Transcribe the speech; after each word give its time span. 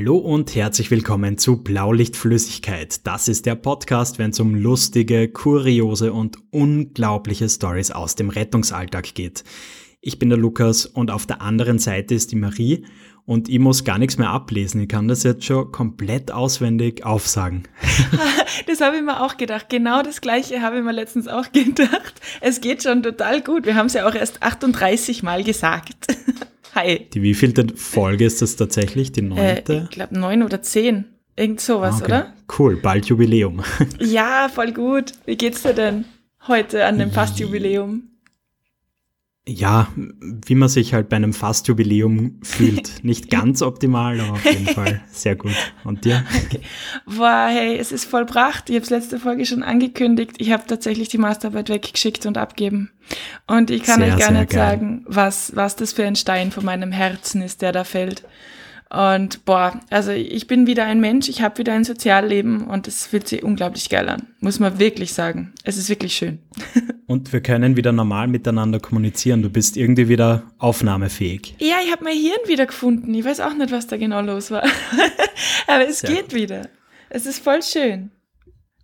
Hallo 0.00 0.16
und 0.16 0.54
herzlich 0.54 0.90
willkommen 0.90 1.36
zu 1.36 1.62
Blaulichtflüssigkeit. 1.62 3.06
Das 3.06 3.28
ist 3.28 3.44
der 3.44 3.54
Podcast, 3.54 4.18
wenn 4.18 4.30
es 4.30 4.40
um 4.40 4.54
lustige, 4.54 5.28
kuriose 5.28 6.14
und 6.14 6.38
unglaubliche 6.50 7.50
Stories 7.50 7.90
aus 7.90 8.14
dem 8.14 8.30
Rettungsalltag 8.30 9.14
geht. 9.14 9.44
Ich 10.00 10.18
bin 10.18 10.30
der 10.30 10.38
Lukas 10.38 10.86
und 10.86 11.10
auf 11.10 11.26
der 11.26 11.42
anderen 11.42 11.78
Seite 11.78 12.14
ist 12.14 12.32
die 12.32 12.36
Marie 12.36 12.86
und 13.26 13.50
ich 13.50 13.58
muss 13.58 13.84
gar 13.84 13.98
nichts 13.98 14.16
mehr 14.16 14.30
ablesen. 14.30 14.80
Ich 14.80 14.88
kann 14.88 15.06
das 15.06 15.22
jetzt 15.22 15.44
schon 15.44 15.70
komplett 15.70 16.32
auswendig 16.32 17.04
aufsagen. 17.04 17.64
Das 18.66 18.80
habe 18.80 18.96
ich 18.96 19.02
mir 19.02 19.22
auch 19.22 19.36
gedacht. 19.36 19.68
Genau 19.68 20.02
das 20.02 20.20
gleiche 20.20 20.62
habe 20.62 20.78
ich 20.78 20.82
mir 20.82 20.92
letztens 20.92 21.28
auch 21.28 21.46
gedacht. 21.52 22.14
Es 22.40 22.62
geht 22.62 22.82
schon 22.82 23.02
total 23.02 23.42
gut. 23.42 23.66
Wir 23.66 23.74
haben 23.74 23.86
es 23.86 23.94
ja 23.94 24.08
auch 24.08 24.14
erst 24.14 24.42
38 24.42 25.22
Mal 25.22 25.44
gesagt. 25.44 26.06
Hi. 26.74 27.08
Die 27.12 27.22
wievielte 27.22 27.66
Folge 27.74 28.24
ist 28.24 28.42
das 28.42 28.56
tatsächlich? 28.56 29.12
Die 29.12 29.22
neunte? 29.22 29.72
Äh, 29.72 29.82
ich 29.84 29.90
glaube 29.90 30.18
neun 30.18 30.42
oder 30.42 30.62
zehn. 30.62 31.06
Irgend 31.36 31.60
sowas, 31.60 31.94
ah, 31.94 31.98
okay. 31.98 32.04
oder? 32.04 32.34
Cool, 32.58 32.76
bald 32.76 33.06
Jubiläum. 33.06 33.62
Ja, 34.00 34.50
voll 34.52 34.72
gut. 34.72 35.12
Wie 35.24 35.36
geht's 35.36 35.62
dir 35.62 35.72
denn 35.72 36.04
heute 36.46 36.84
an 36.84 36.98
dem 36.98 37.10
Fastjubiläum? 37.10 38.09
Ja, 39.52 39.88
wie 39.96 40.54
man 40.54 40.68
sich 40.68 40.94
halt 40.94 41.08
bei 41.08 41.16
einem 41.16 41.32
Fastjubiläum 41.32 42.38
fühlt. 42.42 42.92
Nicht 43.02 43.30
ganz 43.30 43.62
optimal, 43.62 44.20
aber 44.20 44.34
auf 44.34 44.44
jeden 44.44 44.66
Fall 44.66 45.00
sehr 45.10 45.34
gut. 45.34 45.54
Und 45.82 46.04
dir? 46.04 46.24
Okay. 46.46 46.60
Boah, 47.04 47.48
hey, 47.50 47.76
es 47.76 47.90
ist 47.90 48.04
vollbracht. 48.04 48.70
Ich 48.70 48.76
habe 48.76 48.84
es 48.84 48.90
letzte 48.90 49.18
Folge 49.18 49.44
schon 49.46 49.64
angekündigt. 49.64 50.36
Ich 50.38 50.52
habe 50.52 50.62
tatsächlich 50.68 51.08
die 51.08 51.18
Masterarbeit 51.18 51.68
weggeschickt 51.68 52.26
und 52.26 52.38
abgeben. 52.38 52.90
Und 53.48 53.72
ich 53.72 53.82
kann 53.82 54.00
sehr, 54.00 54.14
euch 54.14 54.20
gar 54.20 54.30
nicht 54.30 54.50
geil. 54.50 54.70
sagen, 54.70 55.04
was, 55.08 55.56
was 55.56 55.74
das 55.74 55.92
für 55.92 56.04
ein 56.04 56.16
Stein 56.16 56.52
von 56.52 56.64
meinem 56.64 56.92
Herzen 56.92 57.42
ist, 57.42 57.60
der 57.60 57.72
da 57.72 57.82
fällt. 57.82 58.22
Und 58.92 59.44
boah, 59.44 59.80
also 59.88 60.10
ich 60.10 60.48
bin 60.48 60.66
wieder 60.66 60.84
ein 60.84 60.98
Mensch, 60.98 61.28
ich 61.28 61.42
habe 61.42 61.58
wieder 61.58 61.72
ein 61.72 61.84
Sozialleben 61.84 62.66
und 62.66 62.88
es 62.88 63.06
fühlt 63.06 63.28
sich 63.28 63.44
unglaublich 63.44 63.88
geil 63.88 64.08
an, 64.08 64.26
muss 64.40 64.58
man 64.58 64.80
wirklich 64.80 65.12
sagen. 65.12 65.52
Es 65.62 65.76
ist 65.76 65.88
wirklich 65.88 66.14
schön. 66.14 66.40
Und 67.06 67.32
wir 67.32 67.40
können 67.40 67.76
wieder 67.76 67.90
normal 67.90 68.28
miteinander 68.28 68.78
kommunizieren. 68.78 69.42
Du 69.42 69.50
bist 69.50 69.76
irgendwie 69.76 70.08
wieder 70.08 70.44
aufnahmefähig. 70.58 71.56
Ja, 71.58 71.78
ich 71.84 71.90
habe 71.90 72.04
mein 72.04 72.16
Hirn 72.16 72.38
wieder 72.46 72.66
gefunden. 72.66 73.12
Ich 73.14 73.24
weiß 73.24 73.40
auch 73.40 73.52
nicht, 73.54 73.72
was 73.72 73.88
da 73.88 73.96
genau 73.96 74.20
los 74.20 74.52
war. 74.52 74.62
Aber 75.66 75.88
es 75.88 76.00
Sehr 76.00 76.10
geht 76.10 76.30
gut. 76.30 76.34
wieder. 76.34 76.68
Es 77.08 77.26
ist 77.26 77.42
voll 77.42 77.62
schön. 77.64 78.12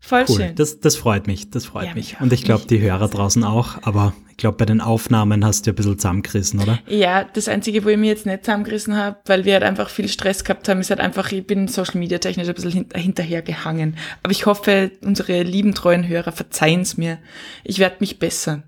Voll 0.06 0.24
cool. 0.28 0.36
schön. 0.36 0.54
Das, 0.54 0.78
das 0.78 0.94
freut 0.94 1.26
mich, 1.26 1.50
das 1.50 1.66
freut 1.66 1.86
ja, 1.86 1.94
mich. 1.94 2.20
Und 2.20 2.32
ich 2.32 2.44
glaube, 2.44 2.64
die 2.64 2.80
Hörer 2.80 3.08
draußen 3.08 3.42
auch. 3.42 3.82
Aber 3.82 4.14
ich 4.30 4.36
glaube, 4.36 4.56
bei 4.56 4.64
den 4.64 4.80
Aufnahmen 4.80 5.44
hast 5.44 5.66
du 5.66 5.72
ein 5.72 5.74
bisschen 5.74 5.98
zusammengerissen, 5.98 6.60
oder? 6.60 6.78
Ja, 6.86 7.24
das 7.24 7.48
Einzige, 7.48 7.84
wo 7.84 7.88
ich 7.88 7.96
mich 7.96 8.10
jetzt 8.10 8.24
nicht 8.24 8.44
zusammengerissen 8.44 8.96
habe, 8.96 9.16
weil 9.26 9.44
wir 9.44 9.54
halt 9.54 9.64
einfach 9.64 9.90
viel 9.90 10.06
Stress 10.08 10.44
gehabt 10.44 10.68
haben, 10.68 10.78
ist 10.78 10.90
halt 10.90 11.00
einfach, 11.00 11.32
ich 11.32 11.44
bin 11.44 11.66
Social 11.66 11.98
Media 11.98 12.18
technisch 12.18 12.46
ein 12.46 12.54
bisschen 12.54 12.70
hint 12.70 12.96
hinterher 12.96 13.42
gehangen. 13.42 13.96
Aber 14.22 14.30
ich 14.30 14.46
hoffe, 14.46 14.92
unsere 15.04 15.42
lieben 15.42 15.74
treuen 15.74 16.06
Hörer 16.06 16.30
verzeihen 16.30 16.82
es 16.82 16.96
mir. 16.96 17.18
Ich 17.64 17.80
werde 17.80 17.96
mich 17.98 18.20
bessern. 18.20 18.62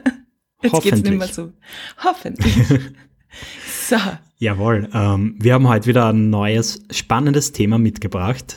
jetzt 0.62 0.82
geht's 0.82 1.02
nicht 1.02 1.18
mehr 1.18 1.28
so. 1.28 1.52
Hoffentlich. 2.02 2.56
so. 3.88 3.96
Jawohl. 4.38 4.88
Ähm, 4.94 5.36
wir 5.38 5.52
haben 5.52 5.68
heute 5.68 5.86
wieder 5.86 6.08
ein 6.08 6.30
neues, 6.30 6.82
spannendes 6.90 7.52
Thema 7.52 7.76
mitgebracht. 7.76 8.56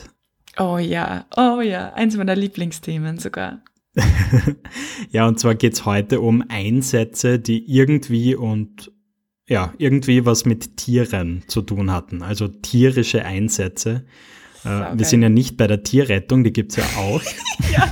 Oh 0.58 0.78
ja, 0.78 1.26
oh 1.36 1.60
ja, 1.60 1.92
eins 1.94 2.16
meiner 2.16 2.36
Lieblingsthemen 2.36 3.18
sogar. 3.18 3.62
ja, 5.10 5.26
und 5.26 5.38
zwar 5.40 5.54
geht's 5.54 5.84
heute 5.84 6.20
um 6.20 6.44
Einsätze, 6.48 7.38
die 7.38 7.70
irgendwie 7.70 8.34
und 8.34 8.92
ja, 9.48 9.72
irgendwie 9.78 10.26
was 10.26 10.44
mit 10.44 10.76
Tieren 10.76 11.44
zu 11.46 11.62
tun 11.62 11.90
hatten. 11.90 12.22
Also 12.22 12.48
tierische 12.48 13.24
Einsätze. 13.24 14.04
Äh, 14.64 14.98
wir 14.98 15.06
sind 15.06 15.22
ja 15.22 15.28
nicht 15.28 15.56
bei 15.56 15.66
der 15.66 15.82
Tierrettung, 15.82 16.42
die 16.42 16.52
gibt's 16.52 16.76
ja 16.76 16.84
auch. 16.96 17.22
ja, 17.72 17.90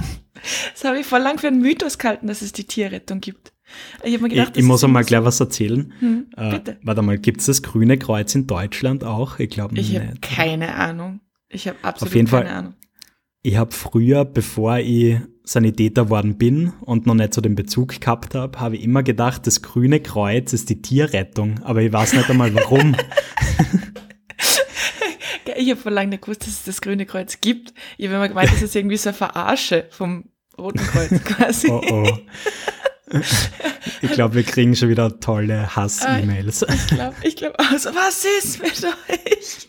das 0.73 0.85
habe 0.85 0.99
ich 0.99 1.07
vor 1.07 1.21
lang 1.21 1.39
für 1.39 1.49
einen 1.49 1.61
Mythos 1.61 1.99
gehalten, 1.99 2.27
dass 2.27 2.43
es 2.43 2.53
die 2.53 2.65
Tierrettung 2.65 3.21
gibt. 3.21 3.53
Ich, 4.03 4.21
gedacht, 4.21 4.53
ich, 4.55 4.59
ich 4.59 4.65
muss 4.65 4.85
einmal 4.85 5.05
gleich 5.05 5.25
was 5.25 5.41
erzählen. 5.41 5.93
Hm, 5.99 6.27
äh, 6.37 6.61
warte 6.83 7.03
mal, 7.03 7.19
gibt's 7.19 7.47
das 7.47 7.63
Grüne 7.63 7.99
Kreuz 7.99 8.35
in 8.35 8.47
Deutschland 8.47 9.05
auch? 9.05 9.39
Ich 9.39 9.51
glaube 9.51 9.75
nicht. 9.75 9.93
Ich 9.93 9.99
habe 9.99 10.19
keine 10.21 10.75
Ahnung. 10.75 11.21
Ich 11.55 11.69
habe 11.69 11.79
absolut 11.83 12.11
Auf 12.11 12.17
jeden 12.17 12.29
keine 12.29 12.47
Fall, 12.47 12.57
Ahnung. 12.57 12.75
Ich 13.43 13.57
habe 13.57 13.73
früher, 13.73 14.25
bevor 14.25 14.79
ich 14.79 15.19
Sanitäter 15.45 16.11
worden 16.11 16.39
bin 16.39 16.73
und 16.81 17.07
noch 17.07 17.15
nicht 17.15 17.35
so 17.35 17.41
den 17.41 17.55
Bezug 17.55 18.01
gehabt 18.01 18.35
habe, 18.35 18.59
habe 18.59 18.77
ich 18.77 18.83
immer 18.83 19.03
gedacht, 19.03 19.47
das 19.47 19.63
grüne 19.63 20.01
Kreuz 20.01 20.53
ist 20.53 20.71
die 20.71 20.83
Tierrettung, 20.83 21.63
aber 21.63 21.83
ich 21.83 21.93
weiß 21.93 22.15
nicht 22.15 22.29
einmal 22.31 22.55
warum. 22.55 22.97
ich 25.57 25.71
habe 25.71 25.81
vor 25.81 25.93
langem 25.93 26.11
nicht 26.11 26.23
gewusst, 26.23 26.43
dass 26.43 26.49
es 26.49 26.65
das 26.65 26.81
grüne 26.81 27.07
Kreuz 27.07 27.41
gibt. 27.41 27.75
Ich 27.99 28.07
habe 28.07 28.17
immer 28.17 28.29
gemeint, 28.29 28.51
das 28.51 28.63
ist 28.63 28.75
irgendwie 28.75 28.97
so 28.97 29.11
eine 29.11 29.19
Verarsche 29.19 29.87
vom 29.91 30.25
Roten 30.59 30.79
Kreuz 30.79 31.11
quasi. 31.25 31.71
oh 31.71 31.83
oh. 31.91 32.19
Ich 34.05 34.13
glaube, 34.13 34.35
wir 34.35 34.43
kriegen 34.43 34.77
schon 34.77 34.89
wieder 34.89 35.19
tolle 35.21 35.75
Hass-E-Mails. 35.75 36.63
Ich 36.63 36.87
glaube, 36.89 37.15
ich 37.23 37.37
glaube, 37.37 37.59
also 37.59 37.91
was 37.95 38.25
ist 38.39 38.63
mit 38.63 38.85
euch? 38.85 39.69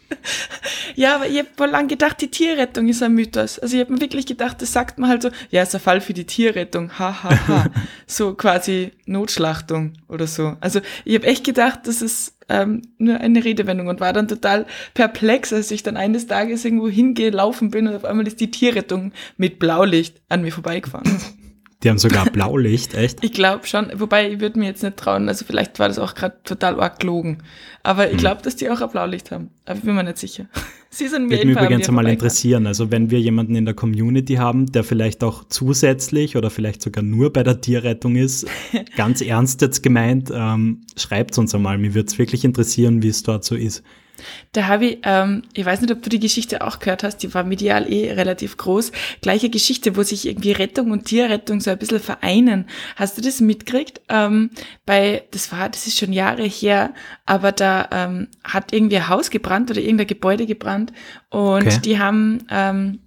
Ja, 0.96 1.16
aber 1.16 1.28
ich 1.28 1.38
habe 1.40 1.48
vor 1.56 1.68
lang 1.68 1.88
gedacht, 1.88 2.22
die 2.22 2.30
Tierrettung 2.30 2.88
ist 2.88 3.04
ein 3.04 3.14
Mythos. 3.14 3.60
Also 3.60 3.76
ich 3.76 3.82
habe 3.82 3.94
mir 3.94 4.02
wirklich 4.02 4.26
gedacht, 4.26 4.62
das 4.62 4.72
sagt 4.72 4.98
man 4.98 5.10
halt 5.10 5.22
so, 5.22 5.30
ja, 5.52 5.62
ist 5.64 5.76
ein 5.76 5.82
Fall 5.82 6.02
für 6.02 6.14
die 6.14 6.26
Tierrettung, 6.26 6.98
ha, 7.00 7.24
ha, 7.24 7.48
ha. 7.48 7.66
so 8.08 8.34
quasi 8.34 8.92
Notschlachtung 9.06 9.94
oder 10.08 10.28
so. 10.28 10.56
Also 10.62 10.80
ich 11.04 11.16
habe 11.16 11.28
echt 11.28 11.44
gedacht, 11.44 11.82
das 11.86 12.02
ist 12.02 12.38
ähm, 12.48 12.82
nur 12.98 13.20
eine 13.20 13.44
Redewendung 13.44 13.88
und 13.88 14.00
war 14.00 14.14
dann 14.14 14.28
total 14.28 14.66
perplex, 14.94 15.52
als 15.52 15.72
ich 15.72 15.84
dann 15.84 15.98
eines 15.98 16.28
Tages 16.28 16.64
irgendwo 16.64 16.88
hingelaufen 16.88 17.72
bin 17.72 17.88
und 17.88 17.96
auf 17.96 18.06
einmal 18.06 18.28
ist 18.28 18.40
die 18.40 18.52
Tierrettung 18.52 19.12
mit 19.38 19.60
Blaulicht 19.60 20.22
an 20.30 20.42
mir 20.44 20.52
vorbeigefahren. 20.52 21.20
Die 21.86 21.90
haben 21.92 22.00
sogar 22.00 22.26
Blaulicht, 22.26 22.94
echt? 22.96 23.24
ich 23.24 23.32
glaube 23.32 23.68
schon, 23.68 23.92
wobei 23.94 24.32
ich 24.32 24.40
würde 24.40 24.58
mir 24.58 24.66
jetzt 24.66 24.82
nicht 24.82 24.98
trauen, 24.98 25.30
also 25.30 25.46
vielleicht 25.46 25.78
war 25.78 25.88
das 25.88 26.00
auch 26.00 26.16
gerade 26.16 26.36
total 26.44 26.82
arg 26.82 27.00
gelogen. 27.00 27.44
Aber 27.84 28.08
ich 28.08 28.14
hm. 28.14 28.18
glaube, 28.18 28.42
dass 28.42 28.56
die 28.56 28.72
auch 28.72 28.82
ein 28.82 28.90
Blaulicht 28.90 29.30
haben. 29.30 29.52
Aber 29.66 29.78
ich 29.78 29.84
bin 29.84 29.94
mir 29.94 30.04
nicht 30.04 30.18
sicher. 30.18 30.48
Sie 30.90 31.08
sind 31.08 31.28
mir 31.28 31.38
Würde 31.38 31.46
mich 31.46 31.58
übrigens 31.58 31.88
einmal 31.88 32.08
interessieren. 32.08 32.66
Also 32.66 32.90
wenn 32.90 33.12
wir 33.12 33.20
jemanden 33.20 33.56
in 33.56 33.66
der 33.66 33.76
Community 33.76 34.36
haben, 34.36 34.66
der 34.72 34.84
vielleicht 34.84 35.24
auch 35.24 35.44
zusätzlich 35.48 36.38
oder 36.38 36.50
vielleicht 36.50 36.82
sogar 36.82 37.04
nur 37.04 37.32
bei 37.32 37.44
der 37.44 37.62
Tierrettung 37.62 38.16
ist, 38.16 38.48
ganz 38.98 39.22
ernst 39.22 39.62
jetzt 39.62 39.84
gemeint, 39.84 40.32
ähm, 40.34 40.82
schreibt 40.98 41.38
uns 41.38 41.54
einmal. 41.54 41.78
Mir 41.78 41.94
würde 41.94 42.08
es 42.08 42.18
wirklich 42.18 42.46
interessieren, 42.46 43.04
wie 43.04 43.10
es 43.10 43.22
dort 43.22 43.44
so 43.44 43.54
ist. 43.54 43.84
Da 44.52 44.68
habe 44.68 44.86
ich, 44.86 44.98
ähm, 45.04 45.44
ich 45.54 45.66
weiß 45.66 45.82
nicht, 45.82 45.92
ob 45.92 46.02
du 46.02 46.10
die 46.10 46.20
Geschichte 46.20 46.66
auch 46.66 46.80
gehört 46.80 47.04
hast, 47.04 47.18
die 47.18 47.34
war 47.34 47.44
medial 47.44 47.92
eh 47.92 48.14
relativ 48.14 48.58
groß. 48.58 48.92
Gleiche 49.22 49.50
Geschichte, 49.50 49.96
wo 49.96 50.04
sich 50.04 50.28
irgendwie 50.28 50.52
Rettung 50.52 50.92
und 50.92 51.06
Tierrettung 51.06 51.62
so 51.62 51.72
ein 51.72 51.78
bisschen 51.78 52.00
vereinen. 52.00 52.66
Hast 52.96 53.18
du 53.18 53.22
das 53.22 53.42
mitgekriegt? 53.42 54.02
Ähm, 54.10 54.52
bei, 54.86 55.24
das 55.32 55.52
war, 55.52 55.70
das 55.70 55.88
ist 55.88 55.98
schon 55.98 56.14
Jahre 56.14 56.44
her, 56.44 56.94
aber 57.26 57.52
da 57.52 57.90
ähm, 57.92 58.28
hat 58.44 58.74
irgendwie 58.74 58.98
ein 58.98 59.10
Haus 59.10 59.30
gebrannt 59.30 59.72
oder 59.72 59.82
irgendein 59.82 60.08
Gebäude 60.08 60.46
gebrannt 60.46 60.94
und 61.30 61.68
okay. 61.68 61.80
die 61.84 62.00
haben 62.00 62.46
ähm, 62.50 63.00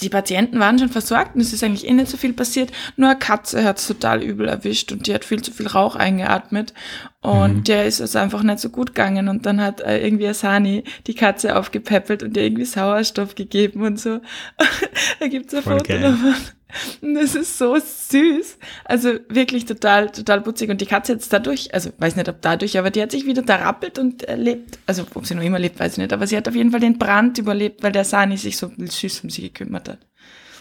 die 0.00 0.08
Patienten 0.08 0.60
waren 0.60 0.78
schon 0.78 0.88
versorgt 0.88 1.34
und 1.34 1.40
es 1.40 1.52
ist 1.52 1.64
eigentlich 1.64 1.86
eh 1.86 1.92
nicht 1.92 2.10
so 2.10 2.16
viel 2.16 2.32
passiert. 2.32 2.70
Nur 2.96 3.10
eine 3.10 3.18
Katze 3.18 3.64
hat 3.64 3.78
es 3.78 3.86
total 3.86 4.22
übel 4.22 4.48
erwischt 4.48 4.92
und 4.92 5.06
die 5.06 5.14
hat 5.14 5.24
viel 5.24 5.42
zu 5.42 5.50
viel 5.50 5.66
Rauch 5.66 5.96
eingeatmet 5.96 6.72
und 7.20 7.56
mhm. 7.56 7.64
der 7.64 7.86
ist 7.86 8.00
also 8.00 8.18
einfach 8.18 8.42
nicht 8.42 8.60
so 8.60 8.70
gut 8.70 8.88
gegangen 8.94 9.28
und 9.28 9.46
dann 9.46 9.60
hat 9.60 9.80
äh, 9.80 9.98
irgendwie 10.04 10.28
Asani 10.28 10.84
die 11.06 11.14
Katze 11.14 11.56
aufgepäppelt 11.56 12.22
und 12.22 12.36
ihr 12.36 12.44
irgendwie 12.44 12.64
Sauerstoff 12.64 13.34
gegeben 13.34 13.82
und 13.82 13.98
so. 13.98 14.20
da 15.20 15.26
gibt's 15.26 15.54
ein 15.54 15.62
Voll 15.62 15.78
Foto 15.78 15.88
geil. 15.88 16.02
davon. 16.02 16.34
Das 17.00 17.34
ist 17.34 17.58
so 17.58 17.76
süß. 17.76 18.58
Also 18.84 19.14
wirklich 19.28 19.64
total, 19.64 20.10
total 20.10 20.42
putzig. 20.42 20.70
Und 20.70 20.80
die 20.80 20.86
Katze 20.86 21.12
jetzt 21.12 21.32
dadurch, 21.32 21.72
also 21.74 21.90
weiß 21.98 22.16
nicht 22.16 22.28
ob 22.28 22.42
dadurch, 22.42 22.78
aber 22.78 22.90
die 22.90 23.02
hat 23.02 23.10
sich 23.10 23.26
wieder 23.26 23.42
da 23.42 23.56
rappelt 23.56 23.98
und 23.98 24.26
lebt. 24.36 24.78
Also 24.86 25.06
ob 25.14 25.26
sie 25.26 25.34
noch 25.34 25.42
immer 25.42 25.58
lebt, 25.58 25.80
weiß 25.80 25.92
ich 25.92 25.98
nicht. 25.98 26.12
Aber 26.12 26.26
sie 26.26 26.36
hat 26.36 26.48
auf 26.48 26.54
jeden 26.54 26.70
Fall 26.70 26.80
den 26.80 26.98
Brand 26.98 27.38
überlebt, 27.38 27.82
weil 27.82 27.92
der 27.92 28.04
Sani 28.04 28.36
sich 28.36 28.56
so 28.56 28.70
süß 28.78 29.24
um 29.24 29.30
sie 29.30 29.42
gekümmert 29.42 29.88
hat. 29.88 29.98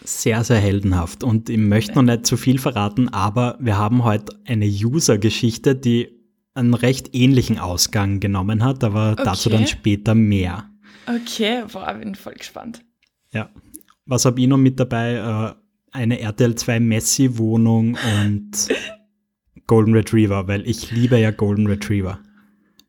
Sehr, 0.04 0.44
sehr 0.44 0.60
heldenhaft. 0.60 1.24
Und 1.24 1.50
ich 1.50 1.58
möchte 1.58 1.96
noch 1.96 2.04
nicht 2.04 2.26
zu 2.26 2.38
viel 2.38 2.60
verraten, 2.60 3.10
aber 3.10 3.58
wir 3.60 3.78
haben 3.78 4.04
heute 4.04 4.40
eine 4.46 4.66
User-Geschichte, 4.66 5.76
die 5.76 6.10
einen 6.54 6.74
recht 6.74 7.14
ähnlichen 7.14 7.60
Ausgang 7.60 8.20
genommen 8.20 8.64
hat, 8.64 8.84
aber 8.84 9.14
okay. 9.14 9.24
dazu 9.26 9.50
dann 9.50 9.68
später 9.68 10.16
mehr. 10.16 10.70
Okay, 11.06 11.64
boah, 11.72 11.94
bin 11.94 12.16
voll 12.16 12.34
gespannt. 12.34 12.84
Ja. 13.32 13.50
Was 14.06 14.26
habe 14.26 14.40
ich 14.40 14.48
noch 14.48 14.58
mit 14.58 14.80
dabei? 14.80 15.56
Eine 15.98 16.20
RTL 16.20 16.54
2 16.54 16.80
Messi-Wohnung 16.80 17.98
und 18.22 18.52
Golden 19.66 19.96
Retriever, 19.96 20.48
weil 20.48 20.62
ich 20.70 20.92
liebe 20.92 21.18
ja 21.18 21.32
Golden 21.32 21.66
Retriever. 21.66 22.20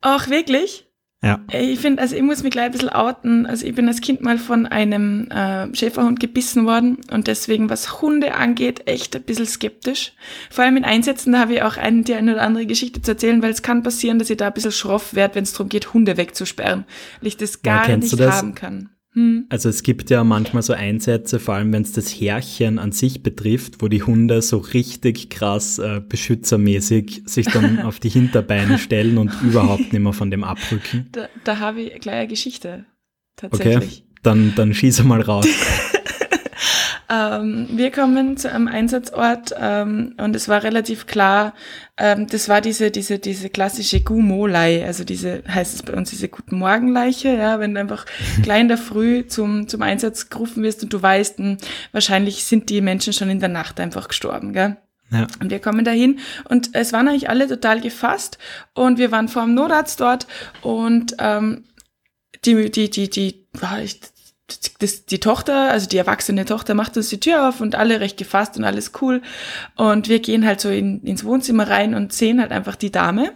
Ach, 0.02 0.28
wirklich? 0.28 0.90
Ja. 1.22 1.40
Ich 1.50 1.80
finde, 1.80 2.02
also 2.02 2.14
ich 2.14 2.22
muss 2.22 2.42
mich 2.42 2.52
gleich 2.52 2.66
ein 2.66 2.72
bisschen 2.72 2.90
outen. 2.90 3.46
Also 3.46 3.64
ich 3.64 3.74
bin 3.74 3.88
als 3.88 4.02
Kind 4.02 4.20
mal 4.20 4.36
von 4.36 4.66
einem 4.66 5.26
äh, 5.30 5.74
Schäferhund 5.74 6.20
gebissen 6.20 6.66
worden 6.66 6.98
und 7.10 7.28
deswegen, 7.28 7.70
was 7.70 8.02
Hunde 8.02 8.34
angeht, 8.34 8.82
echt 8.86 9.16
ein 9.16 9.22
bisschen 9.22 9.46
skeptisch. 9.46 10.12
Vor 10.50 10.64
allem 10.64 10.76
in 10.76 10.84
Einsätzen, 10.84 11.32
da 11.32 11.38
habe 11.38 11.54
ich 11.54 11.62
auch 11.62 11.78
einen, 11.78 12.04
die 12.04 12.12
eine 12.12 12.34
oder 12.34 12.42
andere 12.42 12.66
Geschichte 12.66 13.00
zu 13.00 13.12
erzählen, 13.12 13.40
weil 13.42 13.52
es 13.52 13.62
kann 13.62 13.82
passieren, 13.82 14.18
dass 14.18 14.28
ich 14.28 14.36
da 14.36 14.48
ein 14.48 14.52
bisschen 14.52 14.70
schroff 14.70 15.14
werde, 15.14 15.36
wenn 15.36 15.44
es 15.44 15.52
darum 15.52 15.70
geht, 15.70 15.94
Hunde 15.94 16.18
wegzusperren, 16.18 16.84
weil 17.22 17.28
ich 17.28 17.38
das 17.38 17.62
gar 17.62 17.88
Ja, 17.88 17.96
nicht 17.96 18.20
haben 18.20 18.54
kann. 18.54 18.90
Hm. 19.18 19.46
Also 19.48 19.68
es 19.68 19.82
gibt 19.82 20.10
ja 20.10 20.22
manchmal 20.22 20.62
so 20.62 20.74
Einsätze, 20.74 21.40
vor 21.40 21.54
allem 21.54 21.72
wenn 21.72 21.82
es 21.82 21.90
das 21.90 22.08
Härchen 22.08 22.78
an 22.78 22.92
sich 22.92 23.24
betrifft, 23.24 23.82
wo 23.82 23.88
die 23.88 24.04
Hunde 24.04 24.42
so 24.42 24.58
richtig 24.58 25.28
krass 25.28 25.80
äh, 25.80 26.00
beschützermäßig 26.08 27.22
sich 27.26 27.46
dann 27.46 27.80
auf 27.82 27.98
die 27.98 28.10
Hinterbeine 28.10 28.78
stellen 28.78 29.18
und 29.18 29.32
überhaupt 29.42 29.92
nicht 29.92 29.98
mehr 29.98 30.12
von 30.12 30.30
dem 30.30 30.44
abrücken. 30.44 31.08
Da, 31.10 31.28
da 31.42 31.58
habe 31.58 31.80
ich 31.80 32.00
gleich 32.00 32.14
eine 32.14 32.28
Geschichte. 32.28 32.84
Okay, 33.42 33.48
Tatsächlich. 33.50 34.04
dann, 34.22 34.52
dann 34.54 34.72
schieße 34.72 35.02
mal 35.02 35.20
raus. 35.20 35.48
Ähm, 37.10 37.68
wir 37.70 37.90
kommen 37.90 38.36
zu 38.36 38.52
einem 38.52 38.68
Einsatzort 38.68 39.54
ähm, 39.58 40.14
und 40.18 40.36
es 40.36 40.46
war 40.46 40.62
relativ 40.62 41.06
klar, 41.06 41.54
ähm, 41.96 42.26
das 42.26 42.50
war 42.50 42.60
diese, 42.60 42.90
diese, 42.90 43.18
diese 43.18 43.48
klassische 43.48 44.02
Gumolei, 44.02 44.84
also 44.84 45.04
diese, 45.04 45.42
heißt 45.48 45.74
es 45.74 45.82
bei 45.82 45.94
uns, 45.94 46.10
diese 46.10 46.28
Guten 46.28 46.58
Morgenleiche, 46.58 47.30
ja, 47.30 47.60
wenn 47.60 47.72
du 47.72 47.80
einfach 47.80 48.04
gleich 48.42 48.60
in 48.60 48.68
der 48.68 48.76
Früh 48.76 49.26
zum, 49.26 49.68
zum 49.68 49.80
Einsatz 49.80 50.28
gerufen 50.28 50.62
wirst 50.62 50.82
und 50.82 50.92
du 50.92 51.00
weißt, 51.00 51.38
mh, 51.38 51.56
wahrscheinlich 51.92 52.44
sind 52.44 52.68
die 52.68 52.82
Menschen 52.82 53.14
schon 53.14 53.30
in 53.30 53.40
der 53.40 53.48
Nacht 53.48 53.80
einfach 53.80 54.08
gestorben, 54.08 54.52
gell? 54.52 54.76
Ja. 55.10 55.26
Und 55.40 55.50
wir 55.50 55.60
kommen 55.60 55.86
dahin 55.86 56.18
und 56.50 56.74
es 56.74 56.92
waren 56.92 57.08
eigentlich 57.08 57.30
alle 57.30 57.48
total 57.48 57.80
gefasst 57.80 58.36
und 58.74 58.98
wir 58.98 59.10
waren 59.10 59.28
vor 59.28 59.44
dem 59.44 59.54
Notarzt 59.54 60.00
dort 60.00 60.26
und 60.60 61.16
ähm, 61.18 61.64
die, 62.44 62.70
die, 62.70 62.90
die, 62.90 63.08
die, 63.08 63.46
ah, 63.62 63.78
ich, 63.82 64.00
das, 64.78 65.04
die 65.04 65.20
Tochter, 65.20 65.70
also 65.70 65.88
die 65.88 65.98
erwachsene 65.98 66.44
Tochter 66.44 66.74
macht 66.74 66.96
uns 66.96 67.08
die 67.10 67.20
Tür 67.20 67.48
auf 67.48 67.60
und 67.60 67.74
alle 67.74 68.00
recht 68.00 68.16
gefasst 68.16 68.56
und 68.56 68.64
alles 68.64 68.92
cool. 69.00 69.22
Und 69.76 70.08
wir 70.08 70.20
gehen 70.20 70.46
halt 70.46 70.60
so 70.60 70.70
in, 70.70 71.02
ins 71.02 71.24
Wohnzimmer 71.24 71.68
rein 71.68 71.94
und 71.94 72.12
sehen 72.12 72.40
halt 72.40 72.52
einfach 72.52 72.76
die 72.76 72.90
Dame 72.90 73.32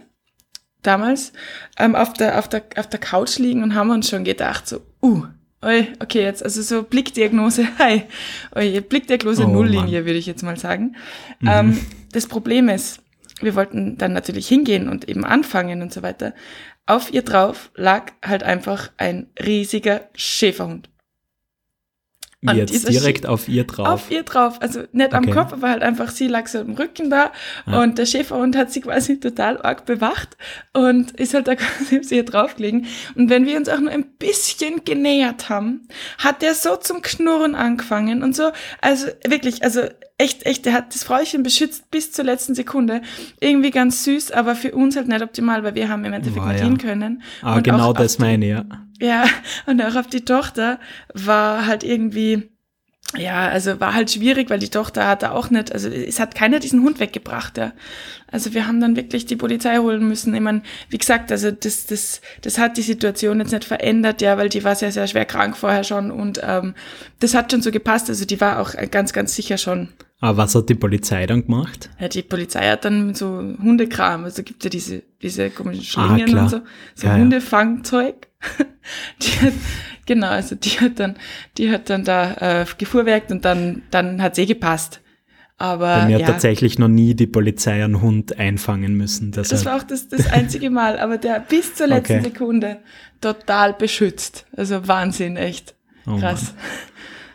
damals 0.81 1.31
ähm, 1.77 1.95
auf, 1.95 2.13
der, 2.13 2.39
auf, 2.39 2.49
der, 2.49 2.63
auf 2.77 2.87
der 2.87 2.99
Couch 2.99 3.37
liegen 3.37 3.63
und 3.63 3.75
haben 3.75 3.91
uns 3.91 4.09
schon 4.09 4.23
gedacht, 4.23 4.67
so, 4.67 4.81
uh, 5.01 5.23
oi, 5.61 5.87
okay, 6.01 6.23
jetzt, 6.23 6.43
also 6.43 6.61
so 6.61 6.83
Blickdiagnose, 6.83 7.67
hi, 7.79 8.03
oi, 8.55 8.81
Blickdiagnose 8.81 9.45
Oh, 9.45 9.49
Nulllinie, 9.49 10.05
würde 10.05 10.19
ich 10.19 10.25
jetzt 10.25 10.43
mal 10.43 10.57
sagen. 10.57 10.95
Ähm, 11.45 11.79
das 12.11 12.27
Problem 12.27 12.69
ist, 12.69 13.01
wir 13.39 13.55
wollten 13.55 13.97
dann 13.97 14.13
natürlich 14.13 14.47
hingehen 14.47 14.89
und 14.89 15.07
eben 15.09 15.25
anfangen 15.25 15.81
und 15.81 15.93
so 15.93 16.01
weiter. 16.01 16.33
Auf 16.85 17.13
ihr 17.13 17.21
drauf 17.21 17.71
lag 17.75 18.11
halt 18.23 18.43
einfach 18.43 18.91
ein 18.97 19.27
riesiger 19.39 20.09
Schäferhund. 20.15 20.89
Und 22.45 22.55
Jetzt 22.57 22.89
direkt 22.89 23.25
auf 23.25 23.47
ihr 23.47 23.63
drauf. 23.65 23.87
Auf 23.87 24.11
ihr 24.11 24.23
drauf, 24.23 24.61
also 24.61 24.81
nicht 24.91 25.13
am 25.13 25.23
Okay. 25.23 25.33
Kopf, 25.33 25.53
aber 25.53 25.69
halt 25.69 25.81
einfach 25.81 26.09
sie 26.11 26.27
lag 26.27 26.47
so 26.47 26.59
im 26.59 26.73
Rücken 26.73 27.09
da 27.09 27.31
Ja. 27.65 27.81
und 27.81 27.97
der 27.97 28.05
Schäferhund 28.05 28.55
hat 28.57 28.71
sie 28.71 28.81
quasi 28.81 29.19
total 29.19 29.61
arg 29.61 29.85
bewacht 29.85 30.37
und 30.73 31.11
ist 31.11 31.33
halt 31.33 31.47
da 31.47 31.55
quasi 31.57 31.99
auf 31.99 32.05
sie 32.05 32.23
drauf 32.25 32.55
gelegen. 32.55 32.85
Und 33.15 33.29
wenn 33.29 33.45
wir 33.45 33.57
uns 33.57 33.69
auch 33.69 33.79
nur 33.79 33.91
ein 33.91 34.05
bisschen 34.19 34.83
genähert 34.83 35.49
haben, 35.49 35.87
hat 36.17 36.41
der 36.41 36.53
so 36.55 36.75
zum 36.75 37.01
Knurren 37.01 37.55
angefangen 37.55 38.23
und 38.23 38.35
so, 38.35 38.51
also 38.81 39.07
wirklich, 39.27 39.63
also 39.63 39.81
echt, 40.17 40.45
echt, 40.45 40.65
der 40.65 40.73
hat 40.73 40.93
das 40.93 41.03
Frauchen 41.03 41.43
beschützt 41.43 41.89
bis 41.91 42.11
zur 42.11 42.25
letzten 42.25 42.55
Sekunde. 42.55 43.01
Irgendwie 43.39 43.71
ganz 43.71 44.03
süß, 44.03 44.31
aber 44.31 44.55
für 44.55 44.71
uns 44.73 44.95
halt 44.95 45.07
nicht 45.07 45.21
optimal, 45.21 45.63
weil 45.63 45.75
wir 45.75 45.89
haben 45.89 46.05
im 46.05 46.13
Endeffekt 46.13 46.43
War 46.43 46.51
nicht 46.53 46.61
ja. 46.61 46.65
hin 46.65 46.77
können. 46.77 47.23
ah, 47.41 47.55
Und 47.55 47.63
genau 47.63 47.93
das 47.93 48.19
meine 48.19 48.45
ich, 48.45 48.51
ja. 48.51 48.65
ja, 48.99 49.25
und 49.65 49.81
auch 49.81 49.95
auf 49.95 50.07
die 50.07 50.25
Tochter 50.25 50.79
war 51.13 51.65
halt 51.65 51.83
irgendwie, 51.83 52.49
ja, 53.17 53.47
also 53.47 53.79
war 53.79 53.93
halt 53.93 54.11
schwierig, 54.11 54.49
weil 54.49 54.59
die 54.59 54.69
Tochter 54.69 55.07
hatte 55.07 55.31
auch 55.31 55.49
nicht, 55.49 55.71
also 55.71 55.89
es 55.89 56.19
hat 56.19 56.35
keiner 56.35 56.59
diesen 56.59 56.83
Hund 56.83 56.99
weggebracht, 56.99 57.57
ja. 57.57 57.73
Also 58.31 58.53
wir 58.55 58.65
haben 58.67 58.79
dann 58.81 58.95
wirklich 58.95 59.27
die 59.27 59.35
Polizei 59.35 59.77
holen 59.77 60.07
müssen. 60.07 60.33
Ich 60.33 60.41
meine, 60.41 60.63
wie 60.89 60.97
gesagt, 60.97 61.31
also 61.31 61.51
das, 61.51 61.85
das, 61.85 62.19
das 62.41 62.57
hat 62.57 62.77
die 62.77 62.81
Situation 62.81 63.39
jetzt 63.39 63.51
nicht 63.51 63.63
verändert, 63.65 64.21
ja, 64.23 64.37
weil 64.37 64.49
die 64.49 64.63
war 64.63 64.73
sehr, 64.75 64.91
sehr 64.91 65.05
schwer 65.07 65.25
krank 65.25 65.55
vorher 65.55 65.83
schon 65.83 66.09
und 66.09 66.39
ähm, 66.43 66.73
das 67.19 67.35
hat 67.35 67.51
schon 67.51 67.61
so 67.61 67.69
gepasst. 67.69 68.09
Also 68.09 68.25
die 68.25 68.41
war 68.41 68.59
auch 68.59 68.73
ganz, 68.89 69.13
ganz 69.13 69.35
sicher 69.35 69.59
schon. 69.59 69.89
Aber 70.19 70.37
was 70.37 70.55
hat 70.55 70.69
die 70.69 70.75
Polizei 70.75 71.27
dann 71.27 71.45
gemacht? 71.45 71.89
Ja, 71.99 72.07
die 72.07 72.23
Polizei 72.23 72.67
hat 72.69 72.85
dann 72.85 73.13
so 73.13 73.27
Hundekram, 73.61 74.23
also 74.23 74.41
gibt 74.41 74.63
ja 74.63 74.69
diese, 74.69 75.03
diese 75.21 75.49
komischen 75.51 76.01
Ah, 76.01 76.07
Schlingen 76.07 76.27
klar. 76.29 76.43
und 76.45 76.49
so, 76.49 76.61
so 76.95 77.07
Ja, 77.07 77.17
ja. 77.17 77.21
Hundefangzeug. 77.21 78.27
die 79.21 79.31
hat, 79.45 79.53
genau, 80.05 80.27
also 80.29 80.55
die 80.55 80.79
hat 80.79 80.99
dann, 80.99 81.15
die 81.57 81.71
hat 81.71 81.89
dann 81.89 82.03
da 82.03 82.61
äh, 82.61 82.65
gefuhrwerkt 82.77 83.31
und 83.31 83.45
dann, 83.45 83.83
dann 83.91 84.21
hat's 84.21 84.37
eh 84.37 84.45
gepasst. 84.45 85.01
Aber 85.57 85.99
Bei 85.99 86.05
mir 86.07 86.19
ja, 86.19 86.27
hat 86.27 86.33
tatsächlich 86.33 86.79
noch 86.79 86.87
nie 86.87 87.13
die 87.13 87.27
Polizei 87.27 87.83
einen 87.83 88.01
Hund 88.01 88.37
einfangen 88.39 88.95
müssen. 88.95 89.31
das 89.31 89.49
Deshalb. 89.49 89.65
war 89.65 89.81
auch 89.81 89.87
das, 89.87 90.07
das 90.09 90.27
einzige 90.27 90.69
Mal, 90.69 90.99
aber 90.99 91.17
der 91.17 91.39
bis 91.39 91.75
zur 91.75 91.87
letzten 91.87 92.19
Okay. 92.19 92.23
Sekunde 92.23 92.79
total 93.21 93.73
beschützt. 93.73 94.45
Also 94.57 94.87
Wahnsinn, 94.87 95.37
echt. 95.37 95.75
Oh 96.05 96.17
Krass. 96.17 96.53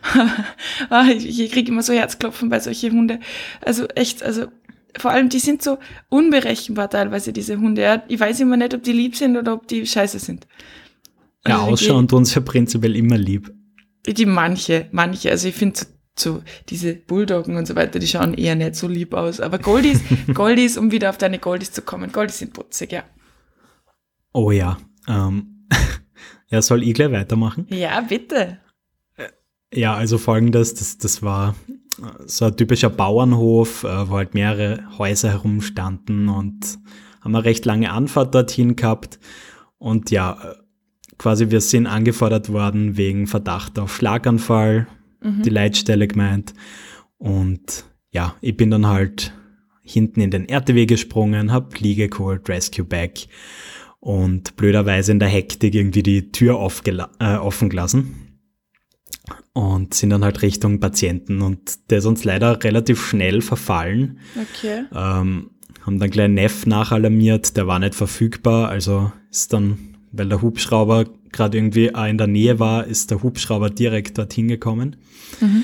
ah, 0.89 1.05
ich, 1.07 1.39
ich 1.39 1.51
kriege 1.51 1.71
immer 1.71 1.81
so 1.81 1.93
Herzklopfen 1.93 2.49
bei 2.49 2.59
solchen 2.59 2.91
Hunde. 2.91 3.19
Also 3.61 3.87
echt, 3.87 4.21
also 4.21 4.47
vor 4.97 5.11
allem, 5.11 5.29
die 5.29 5.39
sind 5.39 5.61
so 5.61 5.77
unberechenbar 6.09 6.89
teilweise, 6.89 7.33
diese 7.33 7.57
Hunde. 7.57 7.81
Ja. 7.81 8.03
Ich 8.07 8.19
weiß 8.19 8.39
immer 8.41 8.57
nicht, 8.57 8.73
ob 8.73 8.83
die 8.83 8.91
lieb 8.91 9.15
sind 9.15 9.37
oder 9.37 9.53
ob 9.53 9.67
die 9.67 9.85
scheiße 9.85 10.19
sind. 10.19 10.47
Ja, 11.47 11.59
Also 11.59 11.71
ausschauen 11.71 12.07
tun 12.07 12.25
sie 12.25 12.35
ja 12.35 12.41
prinzipiell 12.41 12.95
immer 12.95 13.17
lieb. 13.17 13.53
Die, 14.05 14.13
die 14.13 14.25
manche, 14.25 14.87
manche. 14.91 15.31
Also 15.31 15.47
ich 15.47 15.55
finde 15.55 15.79
so, 16.17 16.41
diese 16.69 16.95
Bulldoggen 16.95 17.55
und 17.55 17.65
so 17.65 17.75
weiter, 17.75 17.99
die 17.99 18.07
schauen 18.07 18.33
eher 18.33 18.55
nicht 18.55 18.75
so 18.75 18.87
lieb 18.87 19.13
aus. 19.13 19.39
Aber 19.39 19.59
Goldies, 19.59 20.01
Goldies, 20.33 20.77
um 20.77 20.91
wieder 20.91 21.09
auf 21.09 21.17
deine 21.17 21.39
Goldies 21.39 21.71
zu 21.71 21.81
kommen, 21.81 22.11
Goldies 22.11 22.39
sind 22.39 22.53
putzig, 22.53 22.91
ja. 22.91 23.03
Oh 24.33 24.51
ja. 24.51 24.77
Ähm, 25.07 25.67
ja, 26.49 26.61
soll 26.61 26.83
ich 26.83 26.93
gleich 26.93 27.11
weitermachen? 27.11 27.67
Ja, 27.69 28.01
bitte. 28.01 28.59
Ja, 29.73 29.93
also 29.93 30.17
folgendes, 30.17 30.73
das, 30.73 30.97
das 30.97 31.21
war 31.21 31.55
äh, 31.99 32.03
so 32.25 32.45
ein 32.45 32.57
typischer 32.57 32.89
Bauernhof, 32.89 33.83
äh, 33.83 34.09
wo 34.09 34.17
halt 34.17 34.33
mehrere 34.33 34.83
Häuser 34.97 35.29
herumstanden 35.29 36.27
und 36.27 36.79
haben 37.21 37.35
eine 37.35 37.45
recht 37.45 37.65
lange 37.65 37.91
Anfahrt 37.91 38.33
dorthin 38.33 38.75
gehabt. 38.75 39.19
Und 39.77 40.09
ja, 40.09 40.37
äh, 40.43 40.55
quasi 41.19 41.51
wir 41.51 41.61
sind 41.61 41.85
angefordert 41.85 42.51
worden 42.51 42.97
wegen 42.97 43.27
Verdacht 43.27 43.77
auf 43.77 43.95
Schlaganfall, 43.95 44.87
die 45.21 45.49
Leitstelle 45.49 46.07
gemeint. 46.07 46.53
Und 47.17 47.85
ja, 48.11 48.35
ich 48.41 48.57
bin 48.57 48.71
dann 48.71 48.87
halt 48.87 49.33
hinten 49.81 50.21
in 50.21 50.31
den 50.31 50.47
RTW 50.47 50.85
gesprungen, 50.85 51.51
hab 51.51 51.79
Liege 51.79 52.09
geholt, 52.09 52.47
Rescue 52.49 52.85
Bag 52.85 53.27
und 53.99 54.55
blöderweise 54.55 55.11
in 55.11 55.19
der 55.19 55.27
Hektik 55.27 55.75
irgendwie 55.75 56.03
die 56.03 56.31
Tür 56.31 56.55
aufgela- 56.55 57.09
äh, 57.19 57.37
offen 57.37 57.69
gelassen 57.69 58.29
und 59.53 59.93
sind 59.93 60.11
dann 60.11 60.23
halt 60.23 60.41
Richtung 60.41 60.79
Patienten 60.79 61.41
und 61.41 61.89
der 61.91 61.99
ist 61.99 62.05
uns 62.05 62.23
leider 62.23 62.63
relativ 62.63 63.05
schnell 63.05 63.41
verfallen. 63.41 64.19
Okay. 64.35 64.85
Ähm, 64.93 65.51
haben 65.81 65.99
dann 65.99 66.09
gleich 66.09 66.29
Neff 66.29 66.65
nachalarmiert, 66.65 67.57
der 67.57 67.67
war 67.67 67.79
nicht 67.79 67.95
verfügbar, 67.95 68.69
also 68.69 69.11
ist 69.29 69.53
dann, 69.53 69.88
weil 70.11 70.29
der 70.29 70.41
Hubschrauber 70.41 71.05
gerade 71.31 71.57
irgendwie 71.57 71.87
in 71.87 72.17
der 72.17 72.27
Nähe 72.27 72.59
war, 72.59 72.85
ist 72.85 73.11
der 73.11 73.21
Hubschrauber 73.23 73.69
direkt 73.69 74.17
dorthin 74.17 74.47
gekommen. 74.47 74.95
Mhm. 75.39 75.63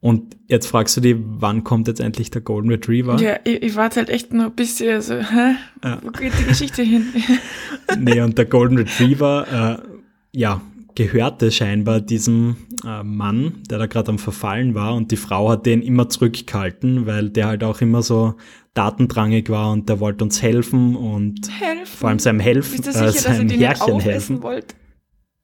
Und 0.00 0.36
jetzt 0.48 0.66
fragst 0.66 0.98
du 0.98 1.00
dich, 1.00 1.16
wann 1.18 1.64
kommt 1.64 1.88
jetzt 1.88 2.00
endlich 2.00 2.30
der 2.30 2.42
Golden 2.42 2.68
Retriever? 2.68 3.18
Ja, 3.18 3.38
ich, 3.44 3.62
ich 3.62 3.74
warte 3.74 4.00
halt 4.00 4.10
echt 4.10 4.34
noch 4.34 4.44
ein 4.44 4.54
bisschen 4.54 5.00
so, 5.00 5.14
hä? 5.14 5.54
Ja. 5.82 5.98
Wo 6.02 6.10
geht 6.10 6.38
die 6.38 6.44
Geschichte 6.44 6.82
hin? 6.82 7.06
Nee, 7.98 8.20
und 8.22 8.36
der 8.38 8.46
Golden 8.46 8.78
Retriever, 8.78 9.82
äh, 9.82 10.38
ja, 10.38 10.60
gehörte 10.94 11.50
scheinbar 11.50 12.00
diesem 12.00 12.56
äh, 12.84 13.02
Mann, 13.02 13.62
der 13.70 13.78
da 13.78 13.86
gerade 13.86 14.10
am 14.10 14.18
Verfallen 14.18 14.74
war 14.74 14.94
und 14.94 15.10
die 15.10 15.16
Frau 15.16 15.50
hat 15.50 15.66
den 15.66 15.82
immer 15.82 16.08
zurückgehalten, 16.08 17.06
weil 17.06 17.30
der 17.30 17.46
halt 17.46 17.64
auch 17.64 17.80
immer 17.80 18.02
so 18.02 18.34
datendrangig 18.74 19.48
war 19.50 19.70
und 19.72 19.88
der 19.88 20.00
wollte 20.00 20.24
uns 20.24 20.42
helfen 20.42 20.96
und 20.96 21.48
Helfen. 21.60 21.86
vor 21.86 22.08
allem 22.08 22.18
seinem 22.18 22.40
Helfen, 22.40 22.72
Bist 22.82 22.86
du 22.86 22.92
sicher, 22.92 23.04
äh, 23.04 23.06
dass 23.06 23.24
er 23.24 23.34
seinem 23.36 23.48
die 23.48 23.56
nicht 23.56 23.66
Herrchen 23.66 23.92
aufessen 23.94 24.10
helfen. 24.36 24.42
wollte? 24.42 24.74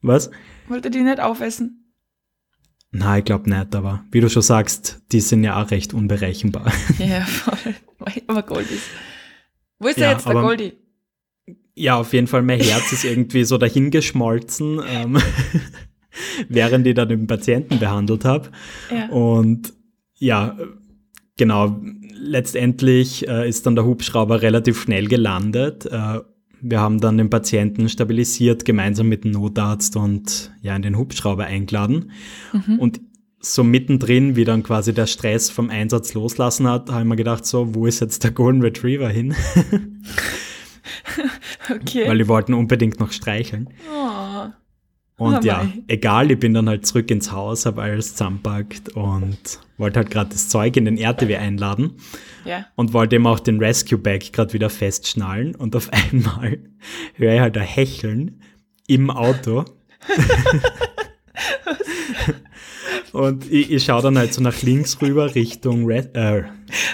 Was? 0.02 0.30
Wollte 0.68 0.90
die 0.90 1.00
nicht 1.02 1.20
aufessen? 1.20 1.76
Nein, 2.92 3.20
ich 3.20 3.24
glaube 3.24 3.48
nicht, 3.48 3.74
aber 3.76 4.04
wie 4.10 4.20
du 4.20 4.28
schon 4.28 4.42
sagst, 4.42 5.00
die 5.12 5.20
sind 5.20 5.44
ja 5.44 5.62
auch 5.62 5.70
recht 5.70 5.94
unberechenbar. 5.94 6.72
Ja, 6.98 7.20
voll. 7.24 7.74
Aber 8.26 8.42
Goldies. 8.42 8.82
Wo 9.78 9.88
ist 9.88 9.98
Ja, 9.98 10.06
der 10.08 10.12
jetzt, 10.14 10.24
der 10.26 10.32
aber- 10.32 10.42
Goldie? 10.42 10.72
Ja, 11.76 11.96
auf 11.96 12.12
jeden 12.12 12.26
Fall, 12.26 12.42
mein 12.42 12.60
Herz 12.60 12.92
ist 12.92 13.04
irgendwie 13.04 13.44
so 13.44 13.56
dahingeschmolzen, 13.56 14.80
ähm, 14.86 15.18
während 16.48 16.86
ich 16.86 16.94
dann 16.94 17.08
den 17.08 17.26
Patienten 17.26 17.78
behandelt 17.78 18.24
habe. 18.24 18.50
Ja. 18.90 19.08
Und 19.08 19.72
ja, 20.18 20.58
genau, 21.40 21.80
letztendlich 22.12 23.26
äh, 23.26 23.48
ist 23.48 23.64
dann 23.64 23.74
der 23.74 23.86
Hubschrauber 23.86 24.42
relativ 24.42 24.82
schnell 24.82 25.08
gelandet. 25.08 25.86
Äh, 25.86 26.20
wir 26.60 26.80
haben 26.80 27.00
dann 27.00 27.16
den 27.16 27.30
Patienten 27.30 27.88
stabilisiert, 27.88 28.66
gemeinsam 28.66 29.08
mit 29.08 29.24
dem 29.24 29.30
Notarzt 29.30 29.96
und 29.96 30.52
ja, 30.60 30.76
in 30.76 30.82
den 30.82 30.98
Hubschrauber 30.98 31.46
eingeladen. 31.46 32.10
Mhm. 32.52 32.78
Und 32.78 33.00
so 33.40 33.64
mittendrin, 33.64 34.36
wie 34.36 34.44
dann 34.44 34.62
quasi 34.62 34.92
der 34.92 35.06
Stress 35.06 35.48
vom 35.48 35.70
Einsatz 35.70 36.12
loslassen 36.12 36.68
hat, 36.68 36.90
habe 36.90 37.00
ich 37.00 37.08
mir 37.08 37.16
gedacht, 37.16 37.46
so, 37.46 37.74
wo 37.74 37.86
ist 37.86 38.00
jetzt 38.00 38.22
der 38.22 38.32
Golden 38.32 38.60
Retriever 38.60 39.08
hin? 39.08 39.34
okay. 41.70 42.06
Weil 42.06 42.18
die 42.18 42.28
wollten 42.28 42.52
unbedingt 42.52 43.00
noch 43.00 43.12
streicheln. 43.12 43.70
Oh. 43.90 44.50
Und 45.20 45.34
oh 45.34 45.40
ja, 45.42 45.70
egal, 45.86 46.30
ich 46.30 46.38
bin 46.38 46.54
dann 46.54 46.66
halt 46.66 46.86
zurück 46.86 47.10
ins 47.10 47.30
Haus, 47.30 47.66
habe 47.66 47.82
alles 47.82 48.12
zusammenpackt 48.12 48.96
und 48.96 49.36
wollte 49.76 49.98
halt 49.98 50.10
gerade 50.10 50.30
das 50.30 50.48
Zeug 50.48 50.78
in 50.78 50.86
den 50.86 50.96
RTW 50.96 51.36
einladen. 51.36 51.92
Ja. 52.46 52.64
Und 52.74 52.94
wollte 52.94 53.16
eben 53.16 53.26
auch 53.26 53.38
den 53.38 53.58
Rescue 53.58 53.98
Bag 53.98 54.32
gerade 54.32 54.54
wieder 54.54 54.70
festschnallen. 54.70 55.54
Und 55.54 55.76
auf 55.76 55.90
einmal 56.10 56.60
höre 57.16 57.34
ich 57.34 57.40
halt 57.40 57.58
ein 57.58 57.64
Hecheln 57.64 58.40
im 58.86 59.10
Auto. 59.10 59.66
Und 63.12 63.52
ich, 63.52 63.70
ich 63.70 63.84
schaue 63.84 64.00
dann 64.00 64.16
halt 64.16 64.32
so 64.32 64.40
nach 64.40 64.62
links 64.62 65.02
rüber 65.02 65.34
Richtung 65.34 65.84
Red, 65.84 66.14
äh, 66.14 66.44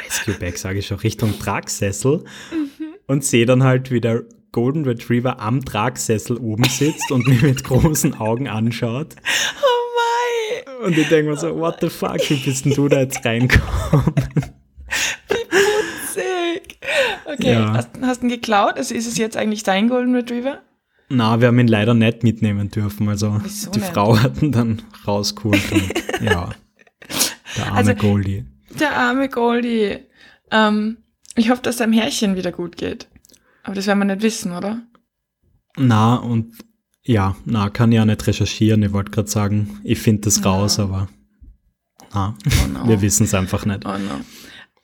Rescue 0.04 0.34
Bag, 0.34 0.58
sage 0.58 0.80
ich 0.80 0.88
schon, 0.88 0.98
Richtung 0.98 1.38
Tragsessel 1.38 2.24
mhm. 2.50 2.94
und 3.06 3.22
sehe 3.22 3.46
dann 3.46 3.62
halt, 3.62 3.92
wie 3.92 4.00
der 4.00 4.24
Golden 4.56 4.86
Retriever 4.86 5.38
am 5.38 5.62
Tragsessel 5.62 6.38
oben 6.38 6.64
sitzt 6.64 7.10
und 7.12 7.28
mich 7.28 7.42
mit 7.42 7.62
großen 7.62 8.14
Augen 8.14 8.48
anschaut. 8.48 9.14
Oh 9.60 10.72
mein! 10.80 10.86
Und 10.86 10.96
ich 10.96 11.10
denke 11.10 11.32
mir 11.32 11.36
so, 11.36 11.54
what 11.58 11.76
the 11.82 11.90
fuck, 11.90 12.18
wie 12.30 12.36
bist 12.36 12.64
denn 12.64 12.72
du 12.72 12.88
da 12.88 13.00
jetzt 13.00 13.22
reingekommen? 13.22 14.14
Wie 15.28 15.44
putzig! 15.44 16.78
Okay, 17.26 17.52
ja. 17.52 17.74
hast, 17.74 17.90
hast 18.00 18.22
du 18.22 18.28
ihn 18.28 18.30
geklaut? 18.30 18.78
Also 18.78 18.94
ist 18.94 19.06
es 19.06 19.18
jetzt 19.18 19.36
eigentlich 19.36 19.62
dein 19.62 19.90
Golden 19.90 20.14
Retriever? 20.14 20.62
Na, 21.10 21.38
wir 21.38 21.48
haben 21.48 21.58
ihn 21.58 21.68
leider 21.68 21.92
nicht 21.92 22.22
mitnehmen 22.22 22.70
dürfen. 22.70 23.10
Also 23.10 23.38
Wieso 23.42 23.70
die 23.72 23.80
nicht? 23.80 23.92
Frau 23.92 24.18
hat 24.18 24.40
ihn 24.40 24.52
dann 24.52 24.80
rausgeholt. 25.06 25.70
Und, 25.70 25.92
ja, 26.22 26.48
der 27.58 27.66
arme 27.66 27.76
also, 27.76 27.94
Goldie. 27.94 28.46
Der 28.80 28.96
arme 28.96 29.28
Goldie. 29.28 29.98
Ähm, 30.50 30.96
ich 31.34 31.50
hoffe, 31.50 31.60
dass 31.60 31.76
deinem 31.76 31.92
Herrchen 31.92 32.36
wieder 32.36 32.52
gut 32.52 32.78
geht. 32.78 33.06
Aber 33.66 33.74
das 33.74 33.88
werden 33.88 33.98
wir 33.98 34.04
nicht 34.04 34.22
wissen, 34.22 34.52
oder? 34.52 34.80
Na, 35.76 36.14
und 36.14 36.54
ja, 37.02 37.34
na, 37.44 37.68
kann 37.68 37.90
ja 37.90 38.04
nicht 38.04 38.24
recherchieren. 38.24 38.80
Ich 38.84 38.92
wollte 38.92 39.10
gerade 39.10 39.28
sagen, 39.28 39.80
ich 39.82 39.98
finde 39.98 40.22
das 40.22 40.40
no. 40.40 40.48
raus, 40.48 40.78
aber 40.78 41.08
na, 42.14 42.36
oh 42.46 42.68
no. 42.68 42.88
wir 42.88 43.02
wissen 43.02 43.24
es 43.24 43.34
einfach 43.34 43.66
nicht. 43.66 43.84
Oh 43.84 43.98
no. 43.98 44.14
Um, 44.18 44.22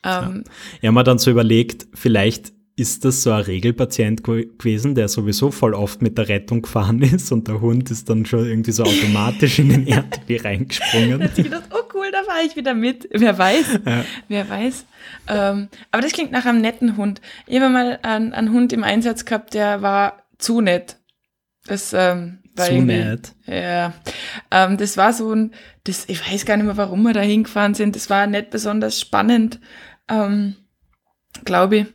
ja. 0.03 0.25
Ähm, 0.25 0.43
ich 0.81 0.87
habe 0.87 0.95
mir 0.95 1.03
dann 1.05 1.17
so 1.17 1.31
überlegt, 1.31 1.87
vielleicht 1.93 2.51
ist 2.75 3.05
das 3.05 3.23
so 3.23 3.31
ein 3.31 3.43
Regelpatient 3.43 4.25
gewesen, 4.25 4.95
der 4.95 5.07
sowieso 5.07 5.49
voll 5.49 5.73
oft 5.73 6.01
mit 6.01 6.17
der 6.17 6.27
Rettung 6.27 6.63
gefahren 6.63 7.01
ist 7.03 7.31
und 7.31 7.47
der 7.47 7.61
Hund 7.61 7.89
ist 7.89 8.09
dann 8.09 8.25
schon 8.25 8.45
irgendwie 8.45 8.73
so 8.73 8.83
automatisch 8.83 9.59
in 9.59 9.69
den 9.69 9.87
RTW 9.87 10.37
reingesprungen. 10.43 11.19
Da 11.19 11.25
hat 11.25 11.35
sich 11.35 11.45
gedacht, 11.45 11.69
oh 11.71 11.87
da 12.13 12.23
fahre 12.23 12.45
ich 12.45 12.55
wieder 12.55 12.73
mit. 12.73 13.07
Wer 13.11 13.37
weiß, 13.37 13.79
ja. 13.85 14.05
wer 14.27 14.49
weiß. 14.49 14.85
Ähm, 15.27 15.69
aber 15.91 16.01
das 16.01 16.13
klingt 16.13 16.31
nach 16.31 16.45
einem 16.45 16.61
netten 16.61 16.97
Hund. 16.97 17.21
Ich 17.47 17.59
habe 17.59 17.69
mal 17.69 17.99
einen, 18.03 18.33
einen, 18.33 18.51
Hund 18.51 18.73
im 18.73 18.83
Einsatz 18.83 19.25
gehabt, 19.25 19.53
der 19.53 19.81
war 19.81 20.23
zu 20.37 20.61
nett. 20.61 20.97
Das 21.65 21.93
ähm, 21.93 22.39
war 22.55 22.67
zu 22.67 22.81
nett. 22.81 23.33
Ja, 23.45 23.93
ähm, 24.51 24.77
das 24.77 24.97
war 24.97 25.13
so 25.13 25.33
ein, 25.33 25.53
das, 25.85 26.05
ich 26.07 26.31
weiß 26.31 26.45
gar 26.45 26.57
nicht 26.57 26.65
mehr, 26.65 26.77
warum 26.77 27.03
wir 27.03 27.13
da 27.13 27.21
hingefahren 27.21 27.73
sind. 27.73 27.95
Das 27.95 28.09
war 28.09 28.27
nicht 28.27 28.49
besonders 28.49 28.99
spannend. 28.99 29.59
Ähm, 30.09 30.55
glaube 31.45 31.77
ich. 31.77 31.85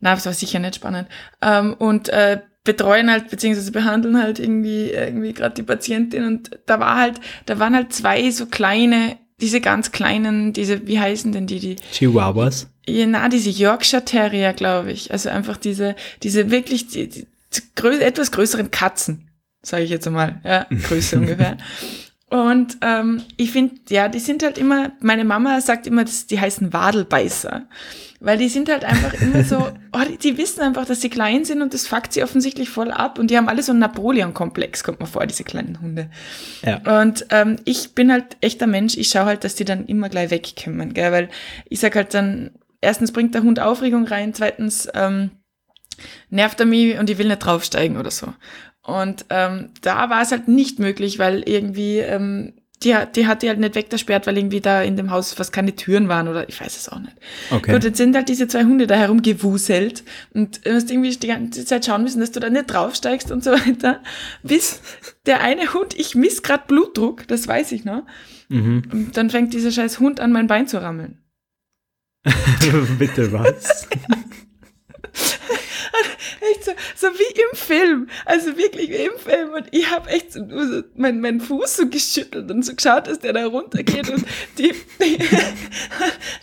Na, 0.00 0.14
das 0.14 0.26
war 0.26 0.32
sicher 0.32 0.58
nicht 0.58 0.76
spannend. 0.76 1.08
Ähm, 1.40 1.74
und 1.74 2.08
äh, 2.08 2.40
betreuen 2.64 3.10
halt, 3.10 3.30
beziehungsweise 3.30 3.72
behandeln 3.72 4.20
halt 4.20 4.38
irgendwie, 4.38 4.90
irgendwie 4.90 5.32
gerade 5.32 5.54
die 5.54 5.62
Patientin. 5.62 6.24
Und 6.24 6.58
da 6.66 6.80
war 6.80 6.96
halt, 6.96 7.20
da 7.46 7.58
waren 7.58 7.74
halt 7.74 7.92
zwei 7.92 8.30
so 8.30 8.46
kleine, 8.46 9.16
diese 9.40 9.60
ganz 9.60 9.92
kleinen, 9.92 10.52
diese, 10.52 10.86
wie 10.86 10.98
heißen 10.98 11.32
denn 11.32 11.46
die, 11.46 11.60
die? 11.60 11.76
Chihuahuas? 11.92 12.68
Ja, 12.86 13.06
na, 13.06 13.28
diese 13.28 13.50
Yorkshire 13.50 14.04
Terrier, 14.04 14.52
glaube 14.52 14.92
ich. 14.92 15.12
Also 15.12 15.28
einfach 15.28 15.56
diese, 15.56 15.94
diese 16.22 16.50
wirklich, 16.50 16.88
die, 16.88 17.08
die, 17.08 17.26
die 17.52 18.00
etwas 18.00 18.32
größeren 18.32 18.70
Katzen, 18.70 19.30
sage 19.62 19.84
ich 19.84 19.90
jetzt 19.90 20.06
einmal, 20.06 20.40
ja, 20.44 20.66
Größe 20.88 21.16
ungefähr. 21.18 21.58
Und 22.30 22.76
ähm, 22.82 23.22
ich 23.38 23.52
finde, 23.52 23.76
ja, 23.88 24.08
die 24.08 24.18
sind 24.18 24.42
halt 24.42 24.58
immer, 24.58 24.92
meine 25.00 25.24
Mama 25.24 25.60
sagt 25.62 25.86
immer, 25.86 26.04
dass 26.04 26.26
die 26.26 26.38
heißen 26.38 26.74
Wadelbeißer. 26.74 27.66
Weil 28.20 28.36
die 28.36 28.48
sind 28.48 28.68
halt 28.68 28.84
einfach 28.84 29.14
immer 29.14 29.44
so, 29.44 29.68
oh, 29.92 30.00
die, 30.06 30.18
die, 30.18 30.36
wissen 30.36 30.60
einfach, 30.60 30.84
dass 30.84 31.00
sie 31.00 31.08
klein 31.08 31.44
sind 31.44 31.62
und 31.62 31.72
das 31.72 31.86
fuckt 31.86 32.12
sie 32.12 32.22
offensichtlich 32.22 32.68
voll 32.68 32.90
ab. 32.90 33.18
Und 33.18 33.30
die 33.30 33.36
haben 33.38 33.48
alle 33.48 33.62
so 33.62 33.72
einen 33.72 33.80
Napoleon-Komplex, 33.80 34.84
kommt 34.84 35.00
mir 35.00 35.06
vor, 35.06 35.26
diese 35.26 35.44
kleinen 35.44 35.80
Hunde. 35.80 36.10
Ja. 36.62 37.00
Und 37.00 37.26
ähm, 37.30 37.56
ich 37.64 37.94
bin 37.94 38.12
halt 38.12 38.36
echter 38.42 38.66
Mensch, 38.66 38.98
ich 38.98 39.08
schaue 39.08 39.26
halt, 39.26 39.44
dass 39.44 39.54
die 39.54 39.64
dann 39.64 39.86
immer 39.86 40.10
gleich 40.10 40.30
wegkommen, 40.30 40.92
gell? 40.92 41.12
Weil 41.12 41.28
ich 41.70 41.80
sag 41.80 41.96
halt 41.96 42.12
dann, 42.12 42.50
erstens 42.82 43.12
bringt 43.12 43.34
der 43.34 43.42
Hund 43.42 43.60
Aufregung 43.60 44.06
rein, 44.06 44.34
zweitens 44.34 44.88
ähm, 44.92 45.30
nervt 46.28 46.60
er 46.60 46.66
mich 46.66 46.98
und 46.98 47.08
ich 47.08 47.18
will 47.18 47.28
nicht 47.28 47.38
draufsteigen 47.38 47.96
oder 47.96 48.10
so. 48.10 48.34
Und 48.88 49.26
ähm, 49.28 49.68
da 49.82 50.08
war 50.08 50.22
es 50.22 50.30
halt 50.30 50.48
nicht 50.48 50.78
möglich, 50.78 51.18
weil 51.18 51.42
irgendwie 51.46 51.98
ähm, 51.98 52.54
die, 52.82 52.96
die 53.14 53.26
hat 53.26 53.42
die 53.42 53.48
halt 53.50 53.58
nicht 53.58 53.74
weggesperrt, 53.74 54.26
weil 54.26 54.38
irgendwie 54.38 54.62
da 54.62 54.80
in 54.80 54.96
dem 54.96 55.10
Haus 55.10 55.34
fast 55.34 55.52
keine 55.52 55.76
Türen 55.76 56.08
waren 56.08 56.26
oder 56.26 56.48
ich 56.48 56.58
weiß 56.58 56.74
es 56.74 56.88
auch 56.88 56.98
nicht. 56.98 57.14
Okay. 57.50 57.72
Gut, 57.72 57.84
jetzt 57.84 57.98
sind 57.98 58.16
halt 58.16 58.30
diese 58.30 58.48
zwei 58.48 58.64
Hunde 58.64 58.86
da 58.86 58.94
herumgewuselt 58.94 60.04
und 60.32 60.64
du 60.64 60.72
hast 60.72 60.90
irgendwie 60.90 61.14
die 61.14 61.26
ganze 61.26 61.66
Zeit 61.66 61.84
schauen 61.84 62.02
müssen, 62.02 62.20
dass 62.20 62.32
du 62.32 62.40
da 62.40 62.48
nicht 62.48 62.72
draufsteigst 62.72 63.30
und 63.30 63.44
so 63.44 63.50
weiter. 63.50 64.02
Bis 64.42 64.80
der 65.26 65.42
eine 65.42 65.74
Hund, 65.74 65.92
ich 65.94 66.14
miss 66.14 66.42
grad 66.42 66.66
Blutdruck, 66.66 67.28
das 67.28 67.46
weiß 67.46 67.72
ich 67.72 67.84
noch. 67.84 68.04
Mhm. 68.48 68.84
Und 68.90 69.16
dann 69.18 69.28
fängt 69.28 69.52
dieser 69.52 69.70
scheiß 69.70 70.00
Hund 70.00 70.18
an, 70.18 70.32
mein 70.32 70.46
Bein 70.46 70.66
zu 70.66 70.80
rammeln. 70.80 71.18
Bitte 72.98 73.32
was? 73.32 73.86
echt 76.52 76.64
so, 76.64 76.72
so 76.96 77.06
wie 77.08 77.40
im 77.40 77.56
Film. 77.56 78.08
Also 78.24 78.56
wirklich 78.56 78.90
wie 78.90 79.04
im 79.04 79.18
Film. 79.18 79.50
Und 79.54 79.66
ich 79.70 79.90
habe 79.90 80.08
echt 80.10 80.32
so, 80.32 80.40
so 80.40 80.82
meinen 80.96 81.20
mein 81.20 81.40
Fuß 81.40 81.76
so 81.76 81.88
geschüttelt 81.88 82.50
und 82.50 82.64
so 82.64 82.74
geschaut, 82.74 83.06
dass 83.06 83.20
der 83.20 83.32
da 83.32 83.46
runtergeht 83.46 84.08
und 84.08 84.24
die, 84.58 84.72
die, 85.00 85.18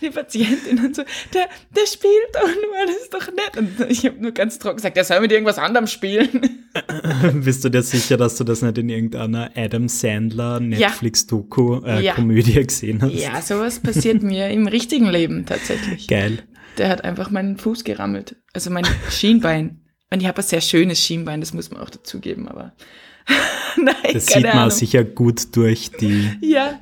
die 0.00 0.10
Patientin 0.10 0.84
und 0.84 0.96
so, 0.96 1.02
der, 1.32 1.48
der 1.74 1.86
spielt 1.86 2.34
doch 2.34 2.46
nur, 2.46 2.86
das 2.86 2.96
ist 2.96 3.14
doch 3.14 3.26
nett. 3.28 3.56
Und 3.56 3.90
ich 3.90 4.04
habe 4.04 4.20
nur 4.20 4.32
ganz 4.32 4.58
trocken 4.58 4.76
gesagt, 4.76 4.96
der 4.96 5.04
soll 5.04 5.20
mit 5.20 5.32
irgendwas 5.32 5.58
anderem 5.58 5.86
spielen. 5.86 6.64
Bist 7.34 7.64
du 7.64 7.68
dir 7.68 7.82
sicher, 7.82 8.16
dass 8.16 8.36
du 8.36 8.44
das 8.44 8.62
nicht 8.62 8.78
in 8.78 8.88
irgendeiner 8.88 9.50
Adam 9.56 9.88
Sandler 9.88 10.60
Netflix-Doku-Komödie 10.60 12.52
ja. 12.52 12.60
äh, 12.60 12.64
gesehen 12.64 13.02
hast? 13.02 13.14
Ja, 13.14 13.40
sowas 13.40 13.80
passiert 13.80 14.22
mir 14.22 14.48
im 14.50 14.66
richtigen 14.66 15.06
Leben 15.06 15.46
tatsächlich. 15.46 16.06
Geil. 16.06 16.42
Der 16.78 16.88
hat 16.88 17.04
einfach 17.04 17.30
meinen 17.30 17.56
Fuß 17.56 17.84
gerammelt. 17.84 18.36
Also 18.52 18.70
mein 18.70 18.86
Schienbein. 19.10 19.82
Und 20.10 20.20
ich 20.20 20.26
habe 20.28 20.38
ein 20.38 20.44
sehr 20.44 20.60
schönes 20.60 21.00
Schienbein, 21.00 21.40
das 21.40 21.52
muss 21.52 21.70
man 21.70 21.80
auch 21.80 21.90
dazugeben, 21.90 22.46
aber 22.48 22.72
nein, 23.76 23.94
Das 24.12 24.26
sieht 24.26 24.44
man 24.44 24.52
Ahnung. 24.52 24.70
sicher 24.70 25.02
gut 25.04 25.56
durch 25.56 25.90
die 25.90 26.30
Ja, 26.40 26.78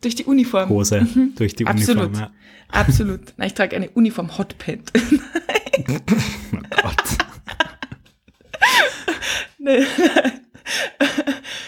durch 0.00 0.16
die 0.16 0.24
Uniform. 0.24 0.68
Hose, 0.68 1.02
mhm. 1.02 1.34
durch 1.36 1.54
die 1.54 1.66
Absolut. 1.66 2.06
Uniform. 2.06 2.22
Ja. 2.24 2.32
Absolut. 2.80 3.20
Nein, 3.36 3.46
ich 3.46 3.54
trage 3.54 3.76
eine 3.76 3.88
Uniform 3.90 4.36
Hotpant. 4.36 4.90
oh 5.88 5.98
Gott. 6.82 7.02
nee. 9.58 9.84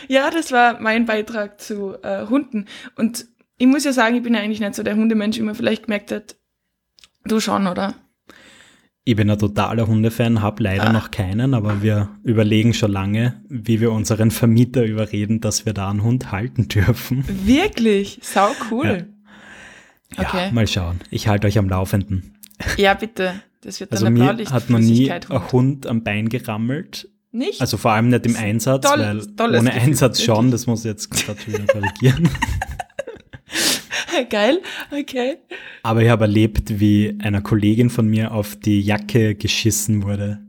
ja, 0.09 0.31
das 0.31 0.51
war 0.51 0.81
mein 0.81 1.07
Beitrag 1.07 1.61
zu 1.61 1.95
äh, 2.03 2.27
Hunden. 2.27 2.67
Und 2.97 3.27
ich 3.59 3.67
muss 3.67 3.85
ja 3.85 3.93
sagen, 3.93 4.17
ich 4.17 4.23
bin 4.23 4.35
ja 4.35 4.41
eigentlich 4.41 4.61
nicht 4.61 4.75
so 4.75 4.83
der 4.83 4.97
Hundemensch, 4.97 5.39
wie 5.39 5.43
man 5.43 5.55
vielleicht 5.55 5.85
gemerkt 5.85 6.11
hat. 6.11 6.37
Du 7.29 7.41
schon, 7.41 7.67
oder? 7.67 7.95
Ich 9.05 9.17
bin 9.17 9.31
ein 9.31 9.39
totaler 9.39 9.87
Hundefan, 9.87 10.43
habe 10.43 10.63
leider 10.63 10.89
ah. 10.89 10.93
noch 10.93 11.11
keinen, 11.11 11.55
aber 11.55 11.83
wir 11.83 12.11
überlegen 12.25 12.75
schon 12.75 12.93
lange, 12.93 13.41
wie 13.49 13.81
wir 13.81 13.93
unseren 13.93 14.31
Vermieter 14.31 14.85
überreden, 14.85 15.41
dass 15.41 15.65
wir 15.65 15.73
da 15.73 15.91
einen 15.91 16.03
Hund 16.03 16.31
halten 16.33 16.69
dürfen. 16.69 17.25
Wirklich? 17.47 18.19
Sau 18.23 18.51
cool. 18.71 19.07
Ja, 20.17 20.25
okay. 20.25 20.47
ja 20.47 20.53
mal 20.53 20.67
schauen. 20.67 21.01
Ich 21.11 21.29
halte 21.29 21.47
euch 21.47 21.59
am 21.59 21.69
Laufenden. 21.69 22.39
Ja, 22.77 22.95
bitte. 22.95 23.35
Das 23.63 23.81
wird 23.81 23.93
dann 23.93 23.99
also 23.99 24.11
mir 24.11 24.51
hat 24.51 24.71
man 24.71 24.83
nie 24.83 25.11
ein 25.11 25.53
Hund 25.53 25.87
am 25.87 26.03
Bein 26.03 26.29
gerammelt. 26.29 27.09
Nicht? 27.31 27.61
Also 27.61 27.77
vor 27.77 27.93
allem 27.93 28.09
nicht 28.09 28.25
im 28.25 28.37
Einsatz, 28.37 28.87
toll, 28.87 28.99
weil 28.99 29.19
ohne 29.59 29.71
Gefühl, 29.71 29.83
Einsatz 29.83 30.23
schon, 30.23 30.51
das 30.51 30.67
muss 30.67 30.81
ich 30.81 30.87
jetzt 30.87 31.11
wieder 31.47 31.67
korrigieren. 31.67 32.29
Geil, 34.31 34.61
okay. 34.91 35.39
Aber 35.83 36.03
ich 36.03 36.09
habe 36.09 36.25
erlebt, 36.25 36.81
wie 36.81 37.19
einer 37.23 37.41
Kollegin 37.41 37.91
von 37.91 38.07
mir 38.09 38.33
auf 38.33 38.57
die 38.57 38.81
Jacke 38.81 39.35
geschissen 39.35 40.03
wurde. 40.03 40.41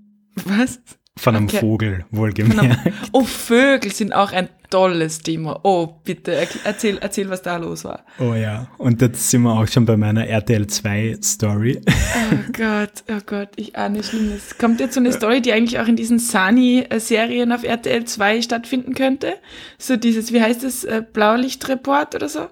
Was? 0.45 0.81
Von 1.17 1.35
einem 1.35 1.47
okay. 1.47 1.59
Vogel, 1.59 2.05
wohlgemerkt. 2.11 2.61
Einem, 2.61 2.93
oh, 3.11 3.23
Vögel 3.23 3.91
sind 3.91 4.13
auch 4.13 4.31
ein 4.31 4.47
tolles 4.69 5.19
Thema. 5.19 5.59
Oh, 5.63 5.95
bitte, 6.05 6.47
erzähl, 6.63 6.97
erzähl, 7.01 7.29
was 7.29 7.41
da 7.41 7.57
los 7.57 7.83
war. 7.83 8.05
Oh 8.19 8.33
ja, 8.33 8.69
und 8.77 9.01
jetzt 9.01 9.29
sind 9.29 9.41
wir 9.41 9.51
auch 9.51 9.67
schon 9.67 9.85
bei 9.85 9.97
meiner 9.97 10.25
RTL 10.27 10.67
2 10.67 11.17
Story. 11.21 11.81
Oh 12.31 12.51
Gott, 12.55 13.03
oh 13.09 13.21
Gott, 13.25 13.49
ich 13.55 13.75
ahne 13.75 14.03
Schlimmes. 14.03 14.57
Kommt 14.57 14.79
jetzt 14.79 14.93
so 14.93 14.99
eine 14.99 15.11
Story, 15.11 15.41
die 15.41 15.51
eigentlich 15.51 15.79
auch 15.79 15.87
in 15.87 15.95
diesen 15.95 16.19
Sani-Serien 16.19 17.51
auf 17.51 17.63
RTL 17.63 18.05
2 18.05 18.41
stattfinden 18.41 18.93
könnte? 18.93 19.33
So 19.79 19.95
dieses, 19.95 20.31
wie 20.31 20.41
heißt 20.41 20.63
es, 20.63 20.83
äh, 20.83 21.01
Blaulichtreport 21.11 22.15
oder 22.15 22.29
so? 22.29 22.47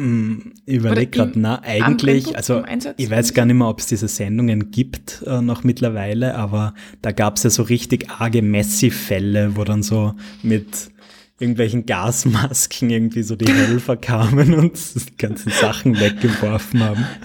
Mm, 0.00 0.52
ich 0.64 0.76
überlege 0.76 1.10
gerade, 1.10 1.38
na, 1.38 1.60
eigentlich, 1.62 2.34
also 2.34 2.62
ich 2.96 3.10
weiß 3.10 3.34
gar 3.34 3.44
nicht 3.44 3.56
mehr, 3.56 3.68
ob 3.68 3.80
es 3.80 3.86
diese 3.86 4.08
Sendungen 4.08 4.70
gibt 4.70 5.22
äh, 5.26 5.42
noch 5.42 5.62
mittlerweile, 5.62 6.36
aber 6.36 6.72
da 7.02 7.12
gab 7.12 7.36
es 7.36 7.42
ja 7.42 7.50
so 7.50 7.64
richtig 7.64 8.08
arge 8.08 8.40
Messi-Fälle, 8.40 9.56
wo 9.56 9.64
dann 9.64 9.82
so 9.82 10.14
mit 10.42 10.90
irgendwelchen 11.38 11.84
Gasmasken 11.84 12.88
irgendwie 12.88 13.22
so 13.22 13.36
die 13.36 13.52
Helfer 13.52 13.98
kamen 13.98 14.54
und 14.54 14.72
die 14.94 15.16
ganzen 15.18 15.52
Sachen 15.52 16.00
weggeworfen 16.00 16.82
haben. 16.82 17.06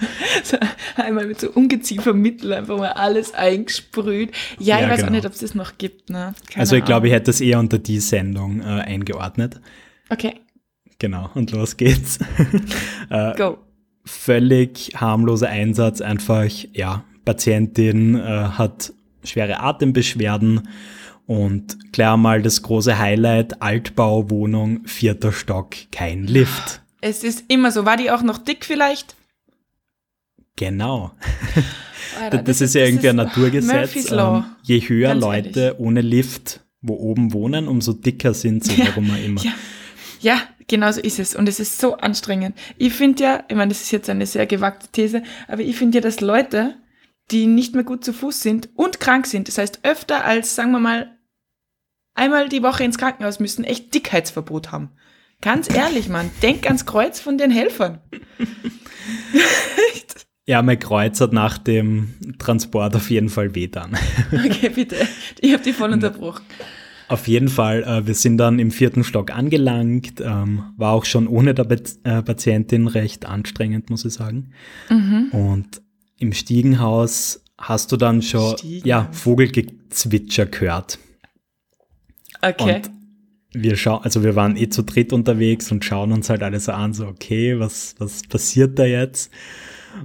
So, 0.44 0.58
einmal 0.94 1.26
mit 1.26 1.40
so 1.40 1.50
Ungeziefermittel 1.50 2.52
einfach 2.52 2.78
mal 2.78 2.92
alles 2.92 3.34
eingesprüht. 3.34 4.30
Ja, 4.60 4.78
ja 4.78 4.84
ich 4.84 4.90
weiß 4.90 4.96
genau. 4.98 5.08
auch 5.08 5.12
nicht, 5.12 5.26
ob 5.26 5.32
es 5.32 5.40
das 5.40 5.56
noch 5.56 5.76
gibt. 5.76 6.08
Ne? 6.08 6.34
also 6.54 6.76
ich 6.76 6.84
glaube, 6.84 7.08
ich 7.08 7.12
hätte 7.12 7.32
es 7.32 7.40
eher 7.40 7.58
unter 7.58 7.78
die 7.78 7.98
Sendung 7.98 8.60
äh, 8.60 8.64
eingeordnet. 8.64 9.60
Okay. 10.08 10.34
Genau, 10.98 11.30
und 11.34 11.52
los 11.52 11.76
geht's. 11.76 12.18
äh, 13.10 13.34
Go. 13.36 13.58
Völlig 14.04 14.92
harmloser 14.96 15.48
Einsatz, 15.48 16.00
einfach, 16.00 16.48
ja, 16.72 17.04
Patientin 17.24 18.14
äh, 18.14 18.20
hat 18.20 18.92
schwere 19.24 19.60
Atembeschwerden 19.60 20.68
und 21.26 21.92
klar 21.92 22.16
mal 22.16 22.40
das 22.40 22.62
große 22.62 22.98
Highlight, 22.98 23.60
Altbauwohnung, 23.60 24.86
vierter 24.86 25.32
Stock, 25.32 25.74
kein 25.90 26.24
Lift. 26.24 26.82
Es 27.00 27.24
ist 27.24 27.44
immer 27.48 27.72
so. 27.72 27.84
War 27.84 27.96
die 27.96 28.10
auch 28.10 28.22
noch 28.22 28.38
dick 28.38 28.64
vielleicht? 28.64 29.16
Genau. 30.54 31.10
Alter, 32.20 32.38
das, 32.38 32.44
das, 32.44 32.60
ist 32.60 32.74
ja 32.76 32.84
irgendwie 32.84 33.08
ein 33.08 33.16
Naturgesetz. 33.16 34.10
Ähm, 34.10 34.44
je 34.62 34.80
höher 34.80 35.08
Ganz 35.10 35.20
Leute 35.20 35.60
ehrlich. 35.60 35.80
ohne 35.80 36.00
Lift 36.00 36.60
wo 36.86 36.94
oben 36.94 37.32
wohnen, 37.32 37.68
umso 37.68 37.92
dicker 37.92 38.34
sind 38.34 38.64
sie, 38.64 38.78
warum 38.78 39.10
auch 39.10 39.24
immer. 39.24 39.42
Ja. 39.42 39.52
ja, 40.20 40.40
genau 40.68 40.90
so 40.92 41.00
ist 41.00 41.18
es. 41.18 41.34
Und 41.34 41.48
es 41.48 41.60
ist 41.60 41.78
so 41.78 41.96
anstrengend. 41.96 42.56
Ich 42.76 42.92
finde 42.92 43.22
ja, 43.22 43.44
ich 43.48 43.56
meine, 43.56 43.68
das 43.68 43.82
ist 43.82 43.90
jetzt 43.90 44.10
eine 44.10 44.26
sehr 44.26 44.46
gewagte 44.46 44.88
These, 44.92 45.22
aber 45.48 45.62
ich 45.62 45.76
finde 45.76 45.98
ja, 45.98 46.02
dass 46.02 46.20
Leute, 46.20 46.76
die 47.30 47.46
nicht 47.46 47.74
mehr 47.74 47.84
gut 47.84 48.04
zu 48.04 48.12
Fuß 48.12 48.40
sind 48.40 48.68
und 48.76 49.00
krank 49.00 49.26
sind, 49.26 49.48
das 49.48 49.58
heißt 49.58 49.80
öfter 49.82 50.24
als, 50.24 50.54
sagen 50.54 50.72
wir 50.72 50.80
mal, 50.80 51.18
einmal 52.14 52.48
die 52.48 52.62
Woche 52.62 52.84
ins 52.84 52.98
Krankenhaus 52.98 53.40
müssen, 53.40 53.64
echt 53.64 53.92
Dickheitsverbot 53.94 54.72
haben. 54.72 54.90
Ganz 55.42 55.72
ehrlich, 55.72 56.08
Mann, 56.08 56.30
denk 56.42 56.66
ans 56.66 56.86
Kreuz 56.86 57.20
von 57.20 57.36
den 57.36 57.50
Helfern. 57.50 58.00
ja, 60.46 60.62
mein 60.62 60.78
Kreuz 60.78 61.20
hat 61.20 61.32
nach 61.32 61.58
dem 61.58 62.14
Transport 62.38 62.96
auf 62.96 63.10
jeden 63.10 63.28
Fall 63.28 63.54
weh 63.54 63.68
dann. 63.68 63.98
okay, 64.32 64.70
bitte. 64.70 64.96
Ich 65.40 65.52
habe 65.52 65.62
die 65.62 65.74
voll 65.74 65.92
unterbrochen. 65.92 66.44
Auf 67.08 67.28
jeden 67.28 67.48
Fall, 67.48 67.84
äh, 67.84 68.06
wir 68.06 68.14
sind 68.14 68.38
dann 68.38 68.58
im 68.58 68.70
vierten 68.70 69.04
Stock 69.04 69.30
angelangt, 69.30 70.20
ähm, 70.20 70.64
war 70.76 70.92
auch 70.92 71.04
schon 71.04 71.28
ohne 71.28 71.54
der 71.54 71.66
äh, 71.70 72.22
Patientin 72.22 72.88
recht 72.88 73.26
anstrengend, 73.26 73.90
muss 73.90 74.04
ich 74.04 74.14
sagen. 74.14 74.50
Mhm. 74.90 75.28
Und 75.30 75.82
im 76.18 76.32
Stiegenhaus 76.32 77.44
hast 77.58 77.92
du 77.92 77.96
dann 77.96 78.22
schon 78.22 78.56
ja, 78.62 79.08
Vogelgezwitscher 79.12 80.46
gehört. 80.46 80.98
Okay. 82.42 82.76
Und 82.76 82.90
wir 83.52 83.76
schauen, 83.76 84.02
also 84.02 84.22
wir 84.22 84.34
waren 84.34 84.56
eh 84.56 84.68
zu 84.68 84.82
dritt 84.82 85.12
unterwegs 85.12 85.70
und 85.70 85.84
schauen 85.84 86.12
uns 86.12 86.28
halt 86.28 86.42
alles 86.42 86.66
so 86.66 86.72
an, 86.72 86.92
so, 86.92 87.06
okay, 87.06 87.58
was, 87.58 87.94
was 87.98 88.22
passiert 88.22 88.78
da 88.78 88.84
jetzt? 88.84 89.30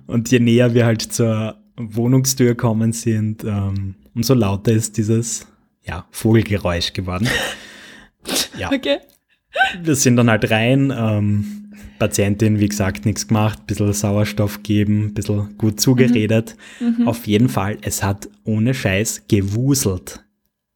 Und 0.08 0.31
je 0.31 0.39
näher 0.39 0.74
wir 0.74 0.86
halt 0.86 1.01
zur 1.01 1.58
Wohnungstür 1.75 2.55
kommen 2.55 2.93
sind, 2.93 3.43
ähm, 3.43 3.96
umso 4.13 4.34
lauter 4.34 4.72
ist 4.72 4.98
dieses, 4.98 5.48
ja, 5.83 6.05
Vogelgeräusch 6.11 6.93
geworden. 6.93 7.27
ja. 8.58 8.71
Okay. 8.71 8.99
Wir 9.82 9.95
sind 9.95 10.15
dann 10.15 10.29
halt 10.29 10.49
rein, 10.49 10.93
ähm, 10.95 11.73
Patientin, 11.99 12.60
wie 12.60 12.67
gesagt, 12.67 13.06
nichts 13.06 13.27
gemacht, 13.27 13.67
bisschen 13.67 13.93
Sauerstoff 13.93 14.63
geben, 14.63 15.13
bisschen 15.13 15.58
gut 15.58 15.79
zugeredet. 15.79 16.56
Mhm. 16.79 16.95
Mhm. 16.99 17.08
Auf 17.08 17.27
jeden 17.27 17.49
Fall, 17.49 17.77
es 17.82 18.01
hat 18.01 18.29
ohne 18.43 18.73
Scheiß 18.73 19.25
gewuselt 19.27 20.23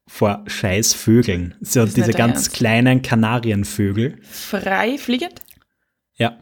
vor 0.08 0.44
scheiß 0.46 0.94
Vögeln. 0.94 1.56
So 1.62 1.86
diese 1.86 2.12
ganz 2.12 2.34
Ernst. 2.34 2.54
kleinen 2.54 3.02
Kanarienvögel. 3.02 4.18
Frei 4.22 4.98
fliegend? 4.98 5.42
Ja. 6.16 6.38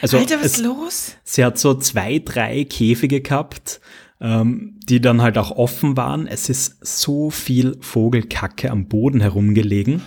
Also 0.00 0.18
Alter, 0.18 0.36
was 0.36 0.46
es, 0.46 0.52
ist 0.58 0.64
los? 0.64 1.16
Sie 1.22 1.44
hat 1.44 1.58
so 1.58 1.74
zwei, 1.74 2.18
drei 2.18 2.64
Käfige 2.64 3.20
gehabt, 3.20 3.80
ähm, 4.24 4.80
die 4.88 5.02
dann 5.02 5.20
halt 5.20 5.36
auch 5.36 5.50
offen 5.50 5.98
waren. 5.98 6.26
Es 6.26 6.48
ist 6.48 6.84
so 6.84 7.28
viel 7.28 7.76
Vogelkacke 7.80 8.70
am 8.70 8.88
Boden 8.88 9.20
herumgelegen. 9.20 10.00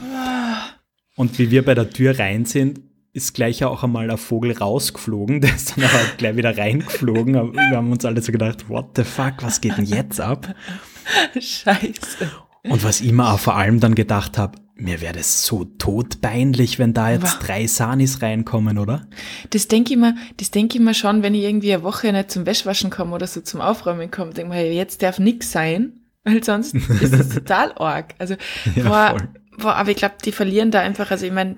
Und 1.16 1.38
wie 1.38 1.52
wir 1.52 1.64
bei 1.64 1.76
der 1.76 1.92
Tür 1.92 2.18
rein 2.18 2.46
sind, 2.46 2.82
ist 3.14 3.36
gleich 3.36 3.64
auch 3.64 3.84
einmal 3.84 4.10
ein 4.10 4.18
Vogel 4.18 4.54
rausgeflogen, 4.54 5.42
der 5.42 5.56
ist 5.56 5.78
dann 5.78 5.86
aber 5.86 6.00
gleich 6.18 6.36
wieder 6.36 6.58
reingeflogen. 6.58 7.34
Wir 7.54 7.78
haben 7.78 7.92
uns 7.92 8.06
alle 8.06 8.22
so 8.22 8.32
gedacht, 8.32 8.70
what 8.70 8.96
the 8.96 9.04
fuck, 9.04 9.36
was 9.42 9.62
geht 9.62 9.78
denn 9.78 9.86
jetzt 9.86 10.20
ab? 10.20 10.56
Scheiße. 11.40 12.32
Und 12.64 12.84
was 12.84 13.02
ich 13.02 13.12
mir 13.12 13.32
auch 13.32 13.40
vor 13.40 13.56
allem 13.56 13.80
dann 13.80 13.94
gedacht 13.94 14.38
habe, 14.38 14.58
mir 14.80 15.02
wäre 15.02 15.14
das 15.14 15.46
so 15.46 15.66
todbeinlich, 15.66 16.80
wenn 16.80 16.94
da 16.94 17.12
jetzt 17.12 17.24
wow. 17.24 17.40
drei 17.40 17.68
Sanis 17.68 18.22
reinkommen, 18.22 18.78
oder? 18.78 19.08
Das 19.50 19.68
denke 19.68 19.94
ich 19.94 20.00
mir, 20.00 20.16
das 20.38 20.52
denke 20.52 20.78
ich 20.78 20.84
mir 20.84 20.94
schon, 20.94 21.24
wenn 21.24 21.36
ich 21.36 21.44
irgendwie 21.44 21.74
eine 21.74 21.84
Woche 21.84 22.12
nicht 22.12 22.32
zum 22.32 22.46
Wäschwaschen 22.46 22.90
komme 22.90 23.16
oder 23.16 23.28
so 23.28 23.42
zum 23.42 23.62
Aufräumen 23.62 24.12
komme, 24.12 24.34
denke 24.34 24.54
ich 24.56 24.62
mir, 24.64 24.74
jetzt 24.74 25.02
darf 25.02 25.20
nix 25.20 25.52
sein, 25.52 26.02
weil 26.24 26.44
sonst 26.44 26.76
ist 26.76 27.14
das 27.14 27.30
total 27.30 27.74
arg. 27.74 28.16
Also, 28.20 28.36
ja, 28.76 28.84
boah, 28.88 29.18
boah, 29.58 29.76
aber 29.76 29.92
ich 29.92 29.98
glaube, 29.98 30.16
die 30.24 30.32
verlieren 30.32 30.72
da 30.72 30.82
einfach, 30.82 31.12
also 31.12 31.26
ich 31.26 31.34
meine, 31.34 31.58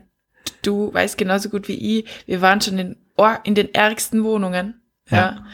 du 0.61 0.93
weißt 0.93 1.17
genauso 1.17 1.49
gut 1.49 1.67
wie 1.67 1.99
ich, 1.99 2.05
wir 2.25 2.41
waren 2.41 2.61
schon 2.61 2.77
in, 2.79 2.95
in 3.43 3.55
den 3.55 3.73
ärgsten 3.73 4.23
Wohnungen. 4.23 4.81
ja. 5.09 5.17
ja. 5.17 5.45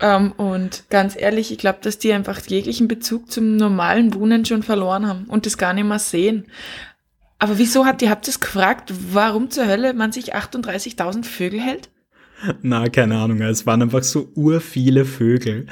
Ähm, 0.00 0.32
und 0.32 0.84
ganz 0.90 1.16
ehrlich, 1.16 1.50
ich 1.50 1.58
glaube, 1.58 1.78
dass 1.82 1.98
die 1.98 2.12
einfach 2.12 2.40
jeglichen 2.46 2.88
Bezug 2.88 3.30
zum 3.30 3.56
normalen 3.56 4.14
Wohnen 4.14 4.44
schon 4.44 4.62
verloren 4.62 5.06
haben 5.06 5.24
und 5.24 5.46
das 5.46 5.58
gar 5.58 5.72
nicht 5.72 5.86
mehr 5.86 5.98
sehen. 5.98 6.46
Aber 7.38 7.58
wieso 7.58 7.86
habt 7.86 8.02
ihr, 8.02 8.10
habt 8.10 8.26
es 8.28 8.40
gefragt, 8.40 8.92
warum 9.12 9.50
zur 9.50 9.66
Hölle 9.66 9.94
man 9.94 10.12
sich 10.12 10.34
38.000 10.34 11.24
Vögel 11.24 11.60
hält? 11.60 11.90
Na, 12.62 12.88
keine 12.88 13.18
Ahnung. 13.18 13.40
Es 13.40 13.66
waren 13.66 13.82
einfach 13.82 14.02
so 14.02 14.30
urviele 14.34 15.04
Vögel. 15.04 15.66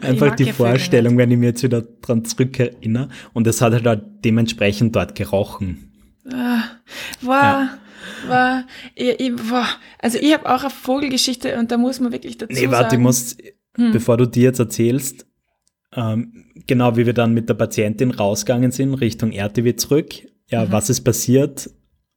einfach 0.00 0.36
die 0.36 0.52
Vorstellung, 0.52 1.16
wenn 1.18 1.32
ich 1.32 1.38
mir 1.38 1.46
jetzt 1.46 1.62
wieder 1.64 1.82
dran 1.82 2.24
zurückerinnere. 2.24 3.08
Und 3.32 3.46
es 3.48 3.60
hat 3.60 3.84
halt 3.84 4.02
dementsprechend 4.24 4.94
dort 4.94 5.16
gerochen. 5.16 5.92
Ah, 6.32 6.62
wow. 7.20 7.42
Ja 7.42 7.78
war, 8.26 8.66
ich, 8.94 9.20
ich, 9.20 9.36
boah, 9.36 9.66
also 9.98 10.18
ich 10.18 10.32
habe 10.32 10.52
auch 10.52 10.60
eine 10.60 10.70
Vogelgeschichte 10.70 11.58
und 11.58 11.70
da 11.70 11.76
muss 11.76 12.00
man 12.00 12.12
wirklich 12.12 12.38
dazu 12.38 12.52
nee, 12.52 12.70
warte, 12.70 12.70
sagen. 12.70 12.72
Nee, 12.72 12.82
warte, 12.82 12.96
ich 12.96 13.00
muss, 13.00 13.36
hm. 13.76 13.92
bevor 13.92 14.16
du 14.16 14.26
die 14.26 14.42
jetzt 14.42 14.58
erzählst, 14.58 15.26
ähm, 15.96 16.44
genau 16.66 16.96
wie 16.96 17.06
wir 17.06 17.12
dann 17.12 17.34
mit 17.34 17.48
der 17.48 17.54
Patientin 17.54 18.10
rausgegangen 18.10 18.70
sind, 18.70 18.94
Richtung 18.94 19.32
RTW 19.32 19.76
zurück, 19.76 20.14
ja, 20.50 20.64
mhm. 20.64 20.72
was 20.72 20.90
ist 20.90 21.02
passiert? 21.02 21.70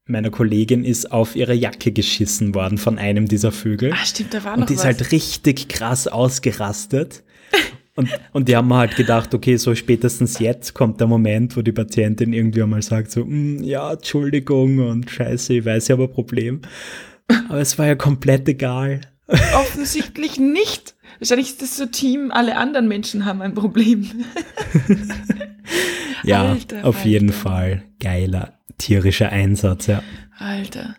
Meiner 0.06 0.30
Kollegin 0.30 0.86
ist 0.86 1.12
auf 1.12 1.36
ihre 1.36 1.54
Jacke 1.54 1.92
geschissen 1.92 2.56
worden 2.56 2.78
von 2.78 2.98
einem 2.98 3.28
dieser 3.28 3.52
Vögel. 3.52 3.92
Ah, 3.92 4.06
stimmt, 4.06 4.34
da 4.34 4.44
war 4.44 4.54
noch 4.54 4.62
Und 4.62 4.70
die 4.70 4.76
ist 4.76 4.86
halt 4.86 5.12
richtig 5.12 5.68
krass 5.68 6.08
ausgerastet. 6.08 7.24
Und, 7.98 8.10
und 8.32 8.48
die 8.48 8.56
haben 8.56 8.74
halt 8.74 8.96
gedacht, 8.96 9.34
okay, 9.34 9.58
so 9.58 9.76
spätestens 9.76 10.40
jetzt 10.40 10.74
kommt 10.74 11.02
der 11.02 11.08
Moment, 11.08 11.58
wo 11.58 11.62
die 11.62 11.72
Patientin 11.72 12.32
irgendwie 12.32 12.62
einmal 12.62 12.82
sagt 12.82 13.12
so, 13.12 13.26
mm, 13.26 13.64
ja, 13.64 13.92
Entschuldigung 13.92 14.80
und 14.80 15.10
scheiße, 15.10 15.56
ich 15.56 15.66
weiß, 15.66 15.86
ich 15.86 15.92
habe 15.92 16.04
ein 16.04 16.12
Problem. 16.12 16.62
Aber 17.50 17.60
es 17.60 17.78
war 17.78 17.88
ja 17.88 17.96
komplett 17.96 18.48
egal. 18.48 19.02
Offensichtlich 19.28 20.40
nicht. 20.40 20.96
Wahrscheinlich 21.20 21.48
ist 21.48 21.62
das 21.62 21.76
so 21.76 21.88
Team, 21.88 22.32
alle 22.32 22.56
anderen 22.56 22.88
Menschen 22.88 23.26
haben 23.26 23.42
ein 23.42 23.54
Problem. 23.54 24.08
ja, 26.24 26.44
Alter, 26.52 26.86
auf 26.86 26.98
Alter. 26.98 27.10
jeden 27.10 27.34
Fall. 27.34 27.84
Geiler 28.00 28.58
tierischer 28.78 29.30
Einsatz, 29.30 29.88
ja. 29.88 30.04
Alter. 30.38 30.96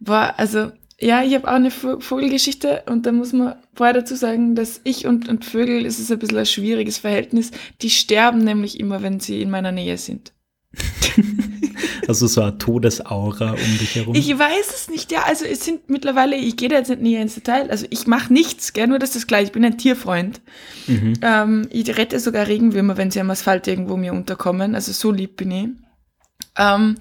Boah, 0.00 0.34
also 0.36 0.72
ja, 1.00 1.22
ich 1.22 1.34
habe 1.34 1.46
auch 1.46 1.54
eine 1.54 1.70
Vogelgeschichte 1.70 2.82
und 2.86 3.06
da 3.06 3.12
muss 3.12 3.32
man 3.32 3.54
vorher 3.74 3.94
dazu 3.94 4.16
sagen, 4.16 4.54
dass 4.54 4.80
ich 4.84 5.06
und, 5.06 5.28
und 5.28 5.44
Vögel, 5.44 5.86
es 5.86 5.98
ist 5.98 6.10
ein 6.10 6.18
bisschen 6.18 6.38
ein 6.38 6.46
schwieriges 6.46 6.98
Verhältnis. 6.98 7.52
Die 7.82 7.90
sterben 7.90 8.38
nämlich 8.38 8.80
immer, 8.80 9.02
wenn 9.02 9.20
sie 9.20 9.40
in 9.40 9.50
meiner 9.50 9.70
Nähe 9.70 9.96
sind. 9.96 10.32
also 12.08 12.26
so 12.26 12.42
eine 12.42 12.58
Todesaura 12.58 13.52
um 13.52 13.78
dich 13.78 13.94
herum? 13.94 14.14
Ich 14.14 14.36
weiß 14.36 14.70
es 14.74 14.90
nicht, 14.90 15.12
ja. 15.12 15.22
Also 15.24 15.44
es 15.44 15.64
sind 15.64 15.88
mittlerweile, 15.88 16.36
ich 16.36 16.56
gehe 16.56 16.68
da 16.68 16.76
jetzt 16.76 16.88
nicht 16.88 17.02
näher 17.02 17.22
ins 17.22 17.34
Detail, 17.34 17.70
also 17.70 17.86
ich 17.90 18.06
mache 18.06 18.32
nichts, 18.32 18.72
gell, 18.72 18.86
nur 18.86 18.98
das 18.98 19.10
ist 19.10 19.16
das 19.16 19.26
gleiche. 19.26 19.46
Ich 19.46 19.52
bin 19.52 19.64
ein 19.64 19.78
Tierfreund. 19.78 20.40
Mhm. 20.86 21.14
Ähm, 21.22 21.68
ich 21.70 21.96
rette 21.96 22.18
sogar 22.18 22.46
Regenwürmer, 22.48 22.96
wenn 22.96 23.10
sie 23.10 23.20
am 23.20 23.30
Asphalt 23.30 23.66
irgendwo 23.66 23.96
mir 23.96 24.12
unterkommen. 24.12 24.74
Also 24.74 24.92
so 24.92 25.12
lieb 25.12 25.36
bin 25.36 25.50
ich. 25.50 25.68
Ähm, 26.58 26.96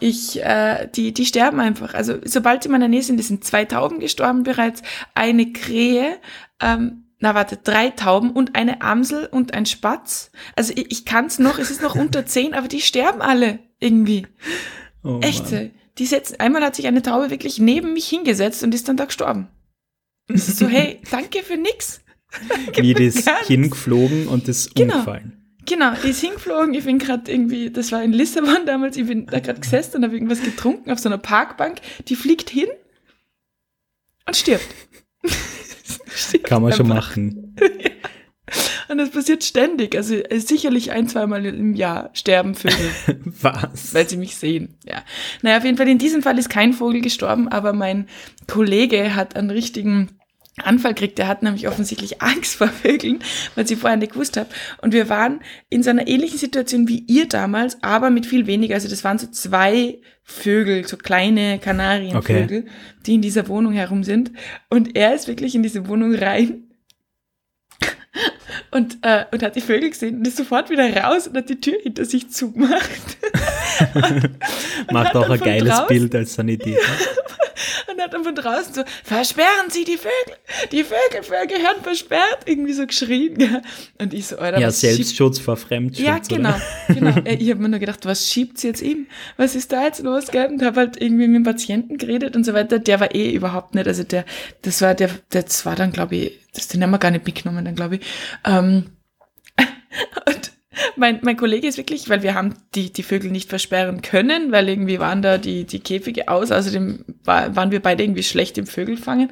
ich, 0.00 0.42
äh, 0.42 0.88
die, 0.94 1.12
die 1.12 1.26
sterben 1.26 1.60
einfach. 1.60 1.94
Also 1.94 2.16
sobald 2.24 2.62
sie 2.62 2.68
in 2.68 2.72
meiner 2.72 2.88
Nähe 2.88 3.02
sind, 3.02 3.22
sind 3.22 3.44
zwei 3.44 3.64
Tauben 3.64 4.00
gestorben 4.00 4.42
bereits, 4.42 4.82
eine 5.14 5.52
Krähe, 5.52 6.16
ähm, 6.60 7.04
na 7.20 7.36
warte, 7.36 7.56
drei 7.56 7.90
Tauben 7.90 8.32
und 8.32 8.56
eine 8.56 8.80
Amsel 8.82 9.26
und 9.26 9.54
ein 9.54 9.66
Spatz. 9.66 10.32
Also 10.56 10.72
ich, 10.74 10.90
ich 10.90 11.04
kann 11.04 11.26
es 11.26 11.38
noch, 11.38 11.58
es 11.58 11.70
ist 11.70 11.82
noch 11.82 11.94
unter 11.94 12.26
zehn, 12.26 12.54
aber 12.54 12.66
die 12.66 12.80
sterben 12.80 13.22
alle 13.22 13.60
irgendwie. 13.78 14.26
Oh, 15.04 15.20
Echte. 15.20 15.70
Die 15.98 16.06
setzen, 16.06 16.40
einmal 16.40 16.62
hat 16.64 16.74
sich 16.74 16.86
eine 16.86 17.02
Taube 17.02 17.30
wirklich 17.30 17.58
neben 17.58 17.92
mich 17.92 18.08
hingesetzt 18.08 18.64
und 18.64 18.74
ist 18.74 18.88
dann 18.88 18.96
da 18.96 19.04
gestorben. 19.04 19.48
Und 20.28 20.36
es 20.36 20.48
ist 20.48 20.58
so, 20.58 20.66
hey, 20.66 21.00
danke 21.10 21.42
für 21.42 21.56
nix. 21.56 22.00
Wie 22.74 22.94
das 23.10 23.24
hingeflogen 23.46 24.26
und 24.26 24.48
das 24.48 24.70
genau. 24.74 24.94
umgefallen. 24.94 25.41
Genau, 25.66 25.92
die 26.02 26.10
ist 26.10 26.20
hingeflogen. 26.20 26.74
Ich 26.74 26.84
bin 26.84 26.98
gerade 26.98 27.30
irgendwie, 27.30 27.70
das 27.70 27.92
war 27.92 28.02
in 28.02 28.12
Lissabon 28.12 28.66
damals, 28.66 28.96
ich 28.96 29.06
bin 29.06 29.26
da 29.26 29.40
gerade 29.40 29.60
gesessen 29.60 29.98
und 29.98 30.04
habe 30.04 30.14
irgendwas 30.14 30.42
getrunken 30.42 30.90
auf 30.90 30.98
so 30.98 31.08
einer 31.08 31.18
Parkbank. 31.18 31.80
Die 32.08 32.16
fliegt 32.16 32.50
hin 32.50 32.68
und 34.26 34.36
stirbt. 34.36 34.66
stirbt 36.14 36.44
Kann 36.48 36.62
man 36.62 36.72
einfach. 36.72 36.84
schon 36.84 36.94
machen. 36.94 37.56
ja. 37.60 37.90
Und 38.88 38.98
das 38.98 39.10
passiert 39.10 39.44
ständig. 39.44 39.96
Also 39.96 40.16
sicherlich 40.30 40.92
ein, 40.92 41.08
zweimal 41.08 41.44
im 41.46 41.74
Jahr 41.74 42.10
sterben 42.12 42.54
Vögel. 42.54 42.90
Was? 43.24 43.94
Weil 43.94 44.08
sie 44.08 44.16
mich 44.16 44.36
sehen. 44.36 44.76
Ja. 44.84 45.02
Naja, 45.42 45.58
auf 45.58 45.64
jeden 45.64 45.76
Fall, 45.76 45.88
in 45.88 45.98
diesem 45.98 46.22
Fall 46.22 46.38
ist 46.38 46.50
kein 46.50 46.72
Vogel 46.72 47.00
gestorben, 47.00 47.48
aber 47.48 47.72
mein 47.72 48.06
Kollege 48.46 49.14
hat 49.14 49.36
einen 49.36 49.50
richtigen 49.50 50.10
Anfall 50.62 50.94
kriegt. 50.94 51.18
Der 51.18 51.28
hat 51.28 51.42
nämlich 51.42 51.66
offensichtlich 51.68 52.20
Angst 52.20 52.56
vor 52.56 52.68
Vögeln, 52.68 53.20
weil 53.54 53.66
sie 53.66 53.76
vorher 53.76 53.96
nicht 53.96 54.12
gewusst 54.12 54.36
habe. 54.36 54.48
Und 54.82 54.92
wir 54.92 55.08
waren 55.08 55.40
in 55.70 55.82
so 55.82 55.90
einer 55.90 56.06
ähnlichen 56.06 56.38
Situation 56.38 56.88
wie 56.88 57.04
ihr 57.06 57.26
damals, 57.26 57.82
aber 57.82 58.10
mit 58.10 58.26
viel 58.26 58.46
weniger. 58.46 58.74
Also 58.74 58.88
das 58.88 59.04
waren 59.04 59.18
so 59.18 59.28
zwei 59.28 59.98
Vögel, 60.22 60.86
so 60.86 60.96
kleine 60.96 61.58
Kanarienvögel, 61.58 62.60
okay. 62.60 62.70
die 63.06 63.14
in 63.14 63.22
dieser 63.22 63.48
Wohnung 63.48 63.72
herum 63.72 64.04
sind. 64.04 64.32
Und 64.68 64.96
er 64.96 65.14
ist 65.14 65.26
wirklich 65.26 65.54
in 65.54 65.62
diese 65.62 65.88
Wohnung 65.88 66.14
rein 66.14 66.64
und, 68.70 68.98
äh, 69.02 69.24
und 69.32 69.42
hat 69.42 69.56
die 69.56 69.60
Vögel 69.60 69.90
gesehen 69.90 70.18
und 70.18 70.26
ist 70.26 70.36
sofort 70.36 70.70
wieder 70.70 70.94
raus 70.96 71.28
und 71.28 71.36
hat 71.36 71.48
die 71.48 71.60
Tür 71.60 71.78
hinter 71.82 72.04
sich 72.04 72.30
zugemacht. 72.30 73.16
Macht 74.92 75.16
auch 75.16 75.30
ein 75.30 75.40
geiles 75.40 75.70
draußen, 75.70 75.86
Bild 75.88 76.14
als 76.14 76.34
Sanitäter. 76.34 76.80
dann 78.12 78.24
von 78.24 78.34
draußen 78.34 78.74
so, 78.74 78.82
versperren 79.04 79.70
Sie 79.70 79.84
die 79.84 79.96
Vögel, 79.96 80.36
die 80.70 80.84
Vögel, 80.84 81.22
Vögel 81.22 81.58
gehören 81.58 81.82
versperrt, 81.82 82.40
irgendwie 82.46 82.72
so 82.72 82.86
geschrien. 82.86 83.38
Ja. 83.40 83.62
Und 83.98 84.14
ich 84.14 84.26
so, 84.26 84.38
Alter, 84.38 84.58
Ja, 84.58 84.70
Selbstschutz 84.70 85.38
vor 85.38 85.56
Fremdschutz. 85.56 86.04
Ja, 86.04 86.18
genau, 86.18 86.54
genau. 86.88 87.14
Ich 87.24 87.50
habe 87.50 87.60
mir 87.60 87.68
nur 87.68 87.78
gedacht, 87.78 88.04
was 88.04 88.30
schiebt 88.30 88.58
sie 88.58 88.68
jetzt 88.68 88.82
ihm? 88.82 89.06
Was 89.36 89.54
ist 89.54 89.72
da 89.72 89.84
jetzt 89.84 90.02
los? 90.02 90.26
Gell? 90.26 90.46
Und 90.46 90.62
habe 90.62 90.80
halt 90.80 91.00
irgendwie 91.00 91.26
mit 91.26 91.36
dem 91.36 91.44
Patienten 91.44 91.98
geredet 91.98 92.36
und 92.36 92.44
so 92.44 92.52
weiter. 92.52 92.78
Der 92.78 93.00
war 93.00 93.14
eh 93.14 93.32
überhaupt 93.32 93.74
nicht, 93.74 93.86
also 93.86 94.02
der, 94.04 94.24
das 94.62 94.80
war 94.82 94.94
der, 94.94 95.10
das 95.30 95.64
war 95.66 95.76
dann, 95.76 95.92
glaube 95.92 96.16
ich, 96.16 96.40
das 96.54 96.68
den 96.68 96.82
haben 96.82 96.90
wir 96.90 96.98
gar 96.98 97.10
nicht 97.10 97.26
mitgenommen, 97.26 97.64
dann 97.64 97.74
glaube 97.74 97.96
ich. 97.96 98.06
Ähm, 98.44 98.90
und 100.26 100.51
mein, 100.96 101.20
mein 101.22 101.36
Kollege 101.36 101.66
ist 101.66 101.76
wirklich, 101.76 102.08
weil 102.08 102.22
wir 102.22 102.34
haben 102.34 102.54
die, 102.74 102.92
die 102.92 103.02
Vögel 103.02 103.30
nicht 103.30 103.48
versperren 103.48 104.02
können, 104.02 104.52
weil 104.52 104.68
irgendwie 104.68 104.98
waren 104.98 105.22
da 105.22 105.38
die, 105.38 105.64
die 105.64 105.80
Käfige 105.80 106.28
aus. 106.28 106.50
Außerdem 106.50 107.04
war, 107.24 107.54
waren 107.56 107.70
wir 107.70 107.80
beide 107.80 108.02
irgendwie 108.02 108.22
schlecht 108.22 108.58
im 108.58 108.66
Vögelfangen. 108.66 109.30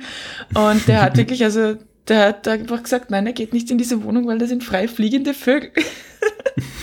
Und 0.54 0.86
der 0.88 1.02
hat 1.02 1.16
wirklich, 1.18 1.44
also, 1.44 1.76
der 2.08 2.28
hat 2.28 2.46
da 2.46 2.52
einfach 2.52 2.82
gesagt, 2.82 3.10
nein, 3.10 3.26
er 3.26 3.32
geht 3.32 3.52
nicht 3.52 3.70
in 3.70 3.78
diese 3.78 4.02
Wohnung, 4.02 4.26
weil 4.26 4.38
da 4.38 4.46
sind 4.46 4.64
frei 4.64 4.88
fliegende 4.88 5.34
Vögel. 5.34 5.70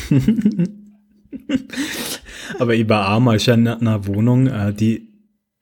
Aber 2.60 2.74
ich 2.74 2.88
war 2.88 3.14
auch 3.14 3.20
mal 3.20 3.40
schon 3.40 3.66
in 3.66 3.68
einer 3.68 4.08
Wohnung, 4.08 4.48
äh, 4.48 4.74
die, 4.74 5.14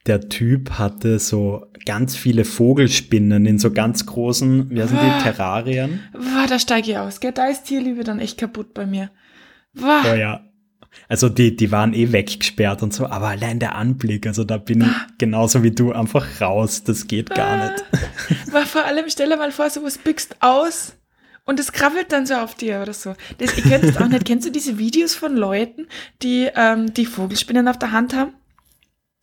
der 0.05 0.29
Typ 0.29 0.71
hatte 0.71 1.19
so 1.19 1.65
ganz 1.85 2.15
viele 2.15 2.45
Vogelspinnen 2.45 3.45
in 3.45 3.59
so 3.59 3.71
ganz 3.71 4.05
großen, 4.05 4.69
wie 4.69 4.81
heißen 4.81 4.97
die, 4.97 5.23
Terrarien. 5.23 6.01
Boah, 6.13 6.45
da 6.47 6.59
steige 6.59 6.91
ich 6.91 6.97
aus, 6.97 7.19
gell? 7.19 7.31
Da 7.31 7.47
ist 7.47 7.65
Tierliebe 7.65 8.03
dann 8.03 8.19
echt 8.19 8.37
kaputt 8.37 8.73
bei 8.73 8.85
mir. 8.85 9.11
Boah. 9.73 10.03
Oh 10.11 10.15
ja. 10.15 10.41
Also 11.09 11.29
die, 11.29 11.55
die 11.55 11.71
waren 11.71 11.93
eh 11.93 12.11
weggesperrt 12.11 12.81
und 12.81 12.93
so, 12.93 13.07
aber 13.07 13.27
allein 13.27 13.59
der 13.59 13.75
Anblick, 13.75 14.25
also 14.27 14.43
da 14.43 14.57
bin 14.57 14.81
ich 14.81 15.17
genauso 15.17 15.61
wie 15.61 15.71
du 15.71 15.91
einfach 15.91 16.41
raus, 16.41 16.83
das 16.83 17.07
geht 17.07 17.29
gar 17.29 17.71
nicht. 17.71 17.85
War 18.51 18.65
vor 18.65 18.85
allem, 18.85 19.05
stell 19.09 19.29
dir 19.29 19.37
mal 19.37 19.51
vor, 19.51 19.69
so 19.69 19.83
was 19.83 19.97
bückst 19.97 20.37
aus 20.39 20.95
und 21.45 21.59
es 21.59 21.71
krabbelt 21.71 22.11
dann 22.11 22.25
so 22.25 22.35
auf 22.35 22.55
dir 22.55 22.81
oder 22.81 22.93
so. 22.93 23.13
Das, 23.37 23.57
ich 23.57 23.63
könnte 23.63 23.87
es 23.87 23.97
auch 23.97 24.07
nicht. 24.07 24.25
Kennst 24.25 24.47
du 24.47 24.51
diese 24.51 24.77
Videos 24.77 25.15
von 25.15 25.35
Leuten, 25.35 25.87
die 26.21 26.49
ähm, 26.55 26.93
die 26.93 27.05
Vogelspinnen 27.05 27.67
auf 27.67 27.77
der 27.77 27.91
Hand 27.91 28.15
haben? 28.15 28.33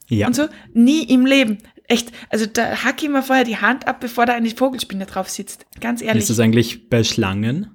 Ja. 0.08 0.26
Und 0.26 0.36
so? 0.36 0.46
Nie 0.72 1.02
im 1.04 1.26
Leben. 1.26 1.58
Echt, 1.92 2.10
also 2.30 2.46
da 2.46 2.84
hack 2.84 3.02
ich 3.02 3.10
mir 3.10 3.22
vorher 3.22 3.44
die 3.44 3.58
Hand 3.58 3.86
ab, 3.86 4.00
bevor 4.00 4.24
da 4.24 4.32
eine 4.32 4.48
Vogelspinne 4.48 5.04
drauf 5.04 5.28
sitzt. 5.28 5.66
Ganz 5.78 6.00
ehrlich. 6.00 6.22
Ist 6.22 6.30
das 6.30 6.40
eigentlich 6.40 6.88
bei 6.88 7.04
Schlangen? 7.04 7.68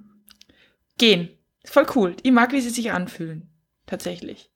Gehen. 0.97 1.30
Voll 1.63 1.86
cool. 1.93 2.15
Ich 2.23 2.32
mag, 2.32 2.51
wie 2.51 2.62
sie 2.62 2.71
sich 2.71 2.91
anfühlen. 2.91 3.47
Tatsächlich. 3.86 4.49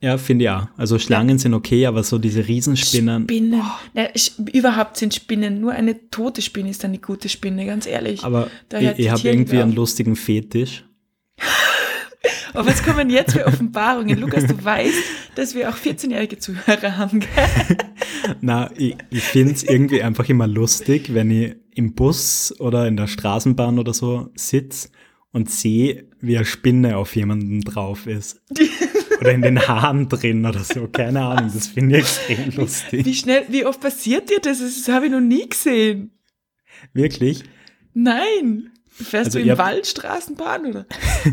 Ja, 0.00 0.18
finde 0.18 0.46
ich 0.46 0.50
auch. 0.50 0.66
Also 0.76 0.98
Schlangen 0.98 1.36
ja. 1.36 1.38
sind 1.38 1.54
okay, 1.54 1.86
aber 1.86 2.02
so 2.02 2.18
diese 2.18 2.48
Riesenspinnen. 2.48 3.22
Spinnen. 3.22 3.60
Oh. 3.60 3.70
Na, 3.94 4.08
überhaupt 4.52 4.96
sind 4.96 5.14
Spinnen. 5.14 5.60
Nur 5.60 5.74
eine 5.74 6.10
tote 6.10 6.42
Spinne 6.42 6.70
ist 6.70 6.84
eine 6.84 6.98
gute 6.98 7.28
Spinne, 7.28 7.66
ganz 7.66 7.86
ehrlich. 7.86 8.24
Aber 8.24 8.50
da 8.68 8.80
ich, 8.80 8.98
ich 8.98 9.10
habe 9.10 9.28
irgendwie 9.28 9.62
einen 9.62 9.76
lustigen 9.76 10.16
Fetisch. 10.16 10.82
Aber 12.52 12.66
was 12.66 12.82
kommen 12.82 13.10
jetzt 13.10 13.34
für 13.34 13.46
Offenbarungen? 13.46 14.18
Lukas, 14.18 14.44
du 14.44 14.64
weißt, 14.64 14.98
dass 15.36 15.54
wir 15.54 15.68
auch 15.68 15.76
14-jährige 15.76 16.38
Zuhörer 16.40 16.96
haben, 16.96 17.20
gell? 17.20 17.28
Na, 18.40 18.70
ich, 18.76 18.96
ich 19.10 19.22
finde 19.22 19.54
es 19.54 19.62
irgendwie 19.62 20.02
einfach 20.02 20.28
immer 20.28 20.46
lustig, 20.46 21.14
wenn 21.14 21.30
ich 21.30 21.56
im 21.74 21.94
Bus 21.94 22.54
oder 22.58 22.86
in 22.86 22.96
der 22.96 23.06
Straßenbahn 23.06 23.78
oder 23.78 23.94
so 23.94 24.30
sitze 24.34 24.88
und 25.32 25.50
sehe, 25.50 26.08
wie 26.20 26.36
eine 26.36 26.46
Spinne 26.46 26.96
auf 26.96 27.14
jemanden 27.16 27.60
drauf 27.60 28.06
ist. 28.06 28.42
oder 29.20 29.32
in 29.32 29.42
den 29.42 29.66
Haaren 29.66 30.08
drin 30.08 30.44
oder 30.46 30.60
so. 30.60 30.88
Keine 30.88 31.22
Ahnung, 31.22 31.50
das 31.52 31.68
finde 31.68 31.98
ich 31.98 32.02
extrem 32.02 32.50
lustig. 32.56 33.04
Wie 33.04 33.14
schnell, 33.14 33.44
wie 33.48 33.64
oft 33.64 33.80
passiert 33.80 34.30
dir 34.30 34.40
das? 34.40 34.58
Das 34.58 34.88
habe 34.88 35.06
ich 35.06 35.12
noch 35.12 35.20
nie 35.20 35.48
gesehen. 35.48 36.12
Wirklich? 36.92 37.44
Nein. 37.94 38.70
Fährst 39.00 39.36
also 39.36 39.38
du 39.38 39.44
im 39.44 39.58
Wald 39.58 39.86
Straßenbahn 39.86 40.66
oder? 40.66 40.86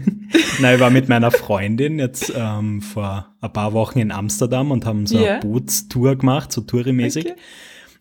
Nein, 0.60 0.76
ich 0.76 0.82
war 0.82 0.92
mit 0.92 1.10
meiner 1.10 1.32
Freundin 1.32 1.98
jetzt 1.98 2.32
ähm, 2.36 2.82
vor 2.82 3.36
ein 3.42 3.54
paar 3.54 3.74
Wochen 3.74 4.00
in 4.00 4.12
Amsterdam 4.12 4.72
und 4.72 4.86
haben 4.86 5.08
so 5.08 5.18
yeah. 5.18 5.34
eine 5.34 5.40
Bootstour 5.40 6.16
gemacht, 6.16 6.52
so 6.52 6.62
Touri-mäßig. 6.62 7.26
Okay. 7.26 7.36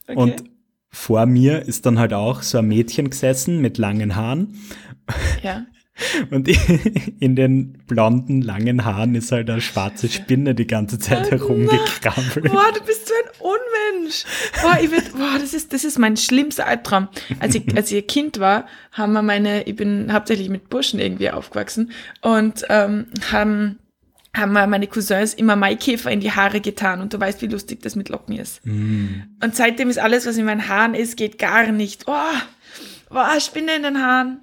Okay. 0.07 0.19
Und 0.19 0.45
vor 0.91 1.27
mir 1.27 1.63
ist 1.63 1.87
dann 1.87 1.99
halt 1.99 2.13
auch 2.13 2.43
so 2.43 2.59
ein 2.59 2.69
Mädchen 2.69 3.09
gesessen 3.11 3.61
mit 3.61 3.79
langen 3.79 4.17
Haaren. 4.17 4.55
Ja. 5.43 5.67
Und 6.31 6.49
in 7.21 7.37
den 7.37 7.79
blonden, 7.87 8.43
langen 8.43 8.85
Haaren 8.85 9.15
ist 9.15 9.31
halt 9.31 9.49
eine 9.49 9.61
schwarze 9.61 10.09
Spinne 10.09 10.55
die 10.55 10.67
ganze 10.67 10.99
Zeit 10.99 11.31
herumgekrabbelt. 11.31 12.51
Boah, 12.53 12.73
du 12.75 12.85
bist 12.85 13.07
so 13.07 13.15
ein 13.15 13.31
Unmensch. 13.41 14.25
Boah, 14.61 14.79
ich 14.83 14.91
will, 14.91 15.03
boah 15.13 15.39
das, 15.39 15.55
ist, 15.55 15.73
das 15.73 15.85
ist 15.85 15.99
mein 15.99 16.17
schlimmster 16.17 16.67
Albtraum. 16.67 17.09
Als 17.39 17.55
ich, 17.55 17.77
als 17.77 17.93
ich 17.93 18.07
Kind 18.09 18.41
war, 18.41 18.67
haben 18.93 19.13
wir 19.13 19.23
meine, 19.23 19.65
ich 19.65 19.77
bin 19.77 20.13
hauptsächlich 20.13 20.49
mit 20.49 20.69
Burschen 20.69 20.99
irgendwie 20.99 21.31
aufgewachsen 21.31 21.93
und 22.23 22.65
ähm, 22.69 23.07
haben 23.31 23.79
haben 24.37 24.53
meine 24.53 24.89
Cousins 24.89 25.33
immer 25.35 25.55
Maikäfer 25.55 26.11
in 26.11 26.19
die 26.19 26.33
Haare 26.33 26.61
getan 26.61 27.01
und 27.01 27.15
du 27.15 27.21
weißt, 27.21 27.41
wie 27.41 27.47
lustig 27.47 27.83
das 27.83 27.95
mit 27.95 28.09
Locken 28.09 28.37
ist. 28.37 28.67
Mm. 28.67 29.23
Und 29.41 29.55
seitdem 29.55 29.89
ist 29.89 29.99
alles, 29.99 30.27
was 30.27 30.37
in 30.37 30.45
meinen 30.45 30.67
Haaren 30.67 30.95
ist, 30.95 31.17
geht 31.17 31.39
gar 31.39 31.71
nicht. 31.71 32.07
Oh, 32.09 32.33
boah, 33.11 33.39
Spinne 33.39 33.77
in 33.77 33.85
den 33.85 34.03
Haaren. 34.03 34.41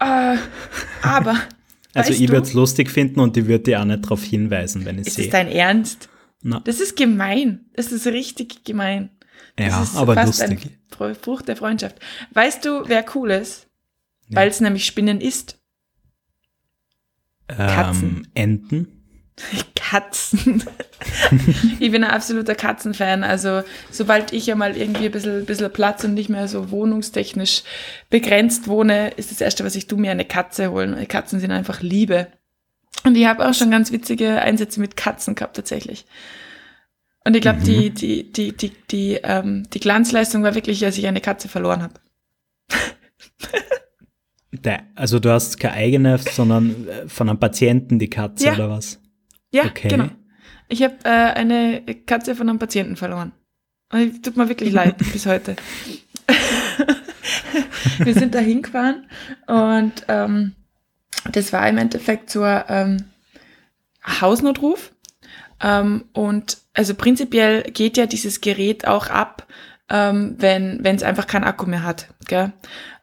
Äh, 0.00 0.36
aber. 1.02 1.36
also 1.94 2.12
ich 2.12 2.28
würde 2.28 2.46
es 2.46 2.54
lustig 2.54 2.90
finden 2.90 3.20
und 3.20 3.36
ich 3.36 3.46
würde 3.46 3.64
dir 3.64 3.80
auch 3.80 3.84
nicht 3.84 4.04
darauf 4.04 4.22
hinweisen, 4.22 4.84
wenn 4.84 4.98
ich 4.98 5.12
sehe. 5.12 5.24
Ist 5.24 5.32
das 5.32 5.40
dein 5.40 5.48
Ernst? 5.52 6.08
Na. 6.42 6.60
Das 6.60 6.80
ist 6.80 6.96
gemein. 6.96 7.66
Das 7.74 7.92
ist 7.92 8.06
richtig 8.06 8.64
gemein. 8.64 9.10
Das 9.56 9.68
ja, 9.68 9.82
ist 9.82 9.96
aber 9.96 10.14
fast 10.14 10.40
lustig. 10.40 10.70
Ein 10.98 11.14
Frucht 11.14 11.48
der 11.48 11.56
Freundschaft. 11.56 11.98
Weißt 12.32 12.64
du, 12.64 12.82
wer 12.86 13.04
cool 13.14 13.30
ist? 13.30 13.68
Ja. 14.28 14.36
Weil 14.36 14.48
es 14.48 14.60
nämlich 14.60 14.86
Spinnen 14.86 15.20
ist. 15.20 15.58
Ähm, 17.48 17.56
Katzen. 17.56 18.28
Enten. 18.34 18.99
Katzen. 19.74 20.62
ich 21.80 21.90
bin 21.90 22.04
ein 22.04 22.10
absoluter 22.10 22.54
Katzenfan. 22.54 23.24
Also, 23.24 23.62
sobald 23.90 24.32
ich 24.32 24.46
ja 24.46 24.54
mal 24.54 24.76
irgendwie 24.76 25.06
ein 25.06 25.12
bisschen, 25.12 25.44
bisschen 25.46 25.72
Platz 25.72 26.04
und 26.04 26.14
nicht 26.14 26.28
mehr 26.28 26.46
so 26.48 26.70
wohnungstechnisch 26.70 27.62
begrenzt 28.08 28.68
wohne, 28.68 29.10
ist 29.10 29.30
das 29.30 29.40
Erste, 29.40 29.64
was 29.64 29.74
ich 29.74 29.86
tue, 29.86 29.98
mir 29.98 30.12
eine 30.12 30.24
Katze 30.24 30.70
holen. 30.70 30.96
Katzen 31.08 31.40
sind 31.40 31.50
einfach 31.50 31.80
Liebe. 31.82 32.28
Und 33.04 33.16
ich 33.16 33.26
habe 33.26 33.48
auch 33.48 33.54
schon 33.54 33.70
ganz 33.70 33.92
witzige 33.92 34.42
Einsätze 34.42 34.80
mit 34.80 34.96
Katzen 34.96 35.34
gehabt, 35.34 35.56
tatsächlich. 35.56 36.04
Und 37.24 37.34
ich 37.36 37.42
glaube, 37.42 37.60
mhm. 37.60 37.64
die, 37.64 37.90
die, 37.90 38.32
die, 38.32 38.56
die, 38.56 38.72
die, 38.90 39.20
ähm, 39.22 39.64
die 39.72 39.80
Glanzleistung 39.80 40.42
war 40.42 40.54
wirklich, 40.54 40.84
als 40.84 40.98
ich 40.98 41.06
eine 41.06 41.20
Katze 41.20 41.48
verloren 41.48 41.82
habe. 41.82 41.94
also 44.94 45.18
du 45.18 45.30
hast 45.30 45.60
keine 45.60 45.74
eigene, 45.74 46.18
sondern 46.18 46.88
äh, 46.88 47.08
von 47.08 47.28
einem 47.28 47.38
Patienten 47.38 47.98
die 47.98 48.10
Katze 48.10 48.46
ja. 48.46 48.54
oder 48.54 48.70
was? 48.70 48.99
Ja, 49.50 49.64
okay. 49.64 49.88
genau. 49.88 50.08
Ich 50.68 50.82
habe 50.82 50.94
äh, 51.04 51.08
eine 51.08 51.82
Katze 52.06 52.36
von 52.36 52.48
einem 52.48 52.58
Patienten 52.58 52.96
verloren. 52.96 53.32
Und 53.92 54.24
tut 54.24 54.36
mir 54.36 54.48
wirklich 54.48 54.72
leid 54.72 54.96
bis 55.12 55.26
heute. 55.26 55.56
wir 57.98 58.14
sind 58.14 58.34
da 58.34 58.38
hingefahren 58.38 59.06
und 59.46 59.92
ähm, 60.06 60.54
das 61.32 61.52
war 61.52 61.68
im 61.68 61.76
Endeffekt 61.76 62.30
so 62.30 62.42
ein 62.42 62.64
ähm, 62.68 63.04
Hausnotruf. 64.20 64.92
Ähm, 65.60 66.04
und 66.12 66.58
also 66.72 66.94
prinzipiell 66.94 67.62
geht 67.62 67.96
ja 67.96 68.06
dieses 68.06 68.40
Gerät 68.40 68.86
auch 68.86 69.08
ab, 69.08 69.46
ähm, 69.90 70.36
wenn 70.38 70.84
es 70.84 71.02
einfach 71.02 71.26
keinen 71.26 71.44
Akku 71.44 71.66
mehr 71.66 71.82
hat. 71.82 72.06
Gell? 72.26 72.52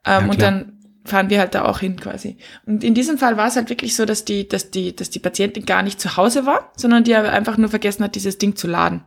Ähm, 0.06 0.26
ja, 0.26 0.30
und 0.30 0.42
dann 0.42 0.77
fahren 1.08 1.30
wir 1.30 1.40
halt 1.40 1.56
da 1.56 1.66
auch 1.66 1.80
hin 1.80 2.00
quasi. 2.00 2.38
Und 2.66 2.84
in 2.84 2.94
diesem 2.94 3.18
Fall 3.18 3.38
war 3.38 3.48
es 3.48 3.56
halt 3.56 3.70
wirklich 3.70 3.96
so, 3.96 4.06
dass 4.06 4.26
die, 4.26 4.48
dass 4.48 4.72
die, 4.72 4.96
dass 4.96 5.10
die 5.10 5.20
Patientin 5.20 5.66
gar 5.66 5.84
nicht 5.84 6.00
zu 6.00 6.18
Hause 6.18 6.46
war, 6.46 6.72
sondern 6.76 7.04
die 7.04 7.16
einfach 7.16 7.58
nur 7.58 7.70
vergessen 7.70 8.04
hat, 8.04 8.16
dieses 8.16 8.38
Ding 8.38 8.56
zu 8.56 8.68
laden. 8.68 9.04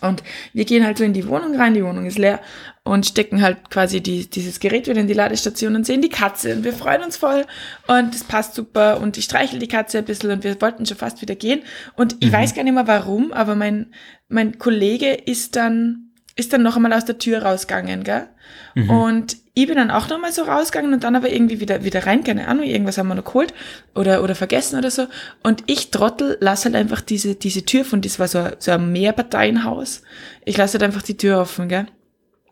Und 0.00 0.22
wir 0.52 0.64
gehen 0.64 0.84
halt 0.84 0.98
so 0.98 1.04
in 1.04 1.12
die 1.12 1.26
Wohnung 1.26 1.56
rein, 1.56 1.72
die 1.72 1.84
Wohnung 1.84 2.06
ist 2.06 2.18
leer 2.18 2.40
und 2.82 3.06
stecken 3.06 3.40
halt 3.40 3.70
quasi 3.70 4.00
die, 4.00 4.28
dieses 4.28 4.60
Gerät 4.60 4.86
wieder 4.88 5.00
in 5.00 5.06
die 5.06 5.14
Ladestation 5.14 5.74
und 5.74 5.86
sehen 5.86 6.02
die 6.02 6.08
Katze 6.08 6.54
und 6.54 6.64
wir 6.64 6.72
freuen 6.72 7.02
uns 7.02 7.16
voll 7.16 7.46
und 7.86 8.14
es 8.14 8.24
passt 8.24 8.54
super 8.54 9.00
und 9.00 9.16
ich 9.16 9.24
streichel 9.24 9.58
die 9.58 9.68
Katze 9.68 9.98
ein 9.98 10.04
bisschen 10.04 10.30
und 10.30 10.44
wir 10.44 10.60
wollten 10.60 10.84
schon 10.84 10.98
fast 10.98 11.22
wieder 11.22 11.34
gehen 11.34 11.62
und 11.94 12.16
ich 12.20 12.28
mhm. 12.28 12.34
weiß 12.34 12.54
gar 12.54 12.62
nicht 12.64 12.74
mehr 12.74 12.86
warum, 12.86 13.32
aber 13.32 13.54
mein, 13.54 13.92
mein 14.28 14.58
Kollege 14.58 15.12
ist 15.12 15.56
dann, 15.56 16.10
ist 16.34 16.52
dann 16.52 16.62
noch 16.62 16.76
einmal 16.76 16.92
aus 16.92 17.06
der 17.06 17.18
Tür 17.18 17.42
rausgegangen, 17.42 18.04
gell? 18.04 18.28
Mhm. 18.74 18.90
Und 18.90 19.36
ich 19.58 19.66
bin 19.66 19.76
dann 19.76 19.90
auch 19.90 20.06
nochmal 20.10 20.32
so 20.32 20.42
rausgegangen 20.42 20.92
und 20.92 21.02
dann 21.02 21.16
aber 21.16 21.32
irgendwie 21.32 21.60
wieder, 21.60 21.82
wieder 21.82 22.04
rein, 22.04 22.22
keine 22.22 22.46
Ahnung, 22.46 22.66
irgendwas 22.66 22.98
haben 22.98 23.08
wir 23.08 23.14
noch 23.14 23.24
geholt 23.24 23.54
oder, 23.94 24.22
oder 24.22 24.34
vergessen 24.34 24.78
oder 24.78 24.90
so. 24.90 25.06
Und 25.42 25.64
ich 25.64 25.90
Trottel 25.90 26.36
lasse 26.40 26.66
halt 26.66 26.74
einfach 26.74 27.00
diese, 27.00 27.36
diese 27.36 27.64
Tür 27.64 27.86
von, 27.86 28.02
das 28.02 28.18
war 28.18 28.28
so, 28.28 28.46
so 28.58 28.72
ein 28.72 28.92
Mehrparteienhaus. 28.92 30.02
Ich 30.44 30.58
lasse 30.58 30.74
halt 30.74 30.82
einfach 30.82 31.00
die 31.00 31.16
Tür 31.16 31.40
offen, 31.40 31.70
gell? 31.70 31.86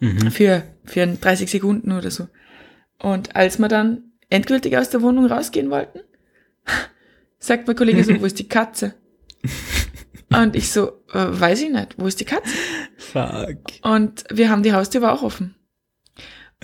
Mhm. 0.01 0.31
Für, 0.31 0.63
für 0.87 1.07
30 1.07 1.51
Sekunden 1.51 1.93
oder 1.93 2.11
so. 2.11 2.29
Und 2.99 3.37
als 3.37 3.59
wir 3.59 3.69
dann 3.69 4.05
endgültig 4.31 4.75
aus 4.79 4.89
der 4.89 5.03
Wohnung 5.03 5.27
rausgehen 5.27 5.69
wollten, 5.69 6.01
sagt 7.39 7.67
mein 7.67 7.77
Kollege 7.77 8.03
so, 8.03 8.19
wo 8.21 8.25
ist 8.25 8.39
die 8.39 8.49
Katze? 8.49 8.95
Und 10.31 10.57
ich 10.57 10.73
so, 10.73 11.03
äh, 11.13 11.27
weiß 11.29 11.61
ich 11.61 11.71
nicht, 11.71 11.99
wo 11.99 12.07
ist 12.07 12.19
die 12.19 12.25
Katze? 12.25 12.55
Fuck. 12.97 13.59
Und 13.83 14.25
wir 14.31 14.49
haben 14.49 14.63
die 14.63 14.73
Haustür 14.73 15.03
war 15.03 15.13
auch 15.13 15.23
offen. 15.23 15.55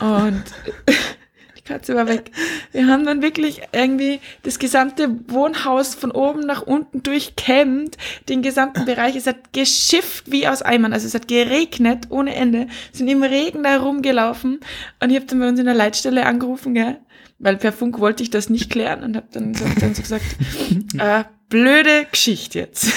Und 0.00 0.42
die 1.58 1.62
Katze 1.62 1.94
war 1.94 2.08
weg. 2.08 2.30
Wir 2.72 2.86
haben 2.86 3.04
dann 3.04 3.22
wirklich 3.22 3.62
irgendwie 3.72 4.20
das 4.42 4.58
gesamte 4.58 5.08
Wohnhaus 5.28 5.94
von 5.94 6.10
oben 6.10 6.40
nach 6.40 6.62
unten 6.62 7.02
durchkämmt, 7.02 7.96
den 8.28 8.42
gesamten 8.42 8.84
Bereich. 8.84 9.16
Es 9.16 9.26
hat 9.26 9.52
geschifft 9.52 10.30
wie 10.30 10.48
aus 10.48 10.62
Eimern. 10.62 10.92
Also 10.92 11.06
es 11.06 11.14
hat 11.14 11.28
geregnet 11.28 12.06
ohne 12.10 12.34
Ende. 12.34 12.66
Sind 12.92 13.08
im 13.08 13.22
Regen 13.22 13.62
da 13.62 13.76
rumgelaufen. 13.76 14.60
Und 15.00 15.10
ich 15.10 15.16
habe 15.16 15.26
dann 15.26 15.38
bei 15.38 15.48
uns 15.48 15.60
in 15.60 15.66
der 15.66 15.74
Leitstelle 15.74 16.26
angerufen, 16.26 16.74
gell? 16.74 16.98
weil 17.40 17.56
per 17.56 17.72
Funk 17.72 17.98
wollte 17.98 18.22
ich 18.22 18.30
das 18.30 18.50
nicht 18.50 18.70
klären 18.70 19.02
und 19.02 19.16
habe 19.16 19.26
dann, 19.32 19.54
so, 19.54 19.64
dann 19.80 19.94
so 19.94 20.02
gesagt, 20.02 20.24
äh, 20.98 21.24
blöde 21.48 22.06
Geschichte 22.10 22.60
jetzt. 22.60 22.92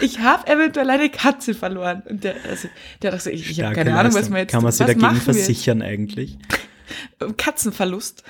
Ich 0.00 0.18
habe 0.20 0.50
eventuell 0.50 0.90
eine 0.90 1.10
Katze 1.10 1.54
verloren. 1.54 2.02
Und 2.08 2.24
der, 2.24 2.36
also, 2.48 2.68
der 3.02 3.18
so, 3.18 3.30
ich, 3.30 3.50
ich 3.50 3.62
habe 3.62 3.74
keine 3.74 3.98
Ahnung, 3.98 4.14
was 4.14 4.28
man 4.28 4.40
jetzt 4.40 4.52
Kann 4.52 4.62
man 4.62 4.72
sich 4.72 4.86
dagegen 4.86 5.16
versichern 5.16 5.82
eigentlich? 5.82 6.38
Katzenverlust. 7.36 8.22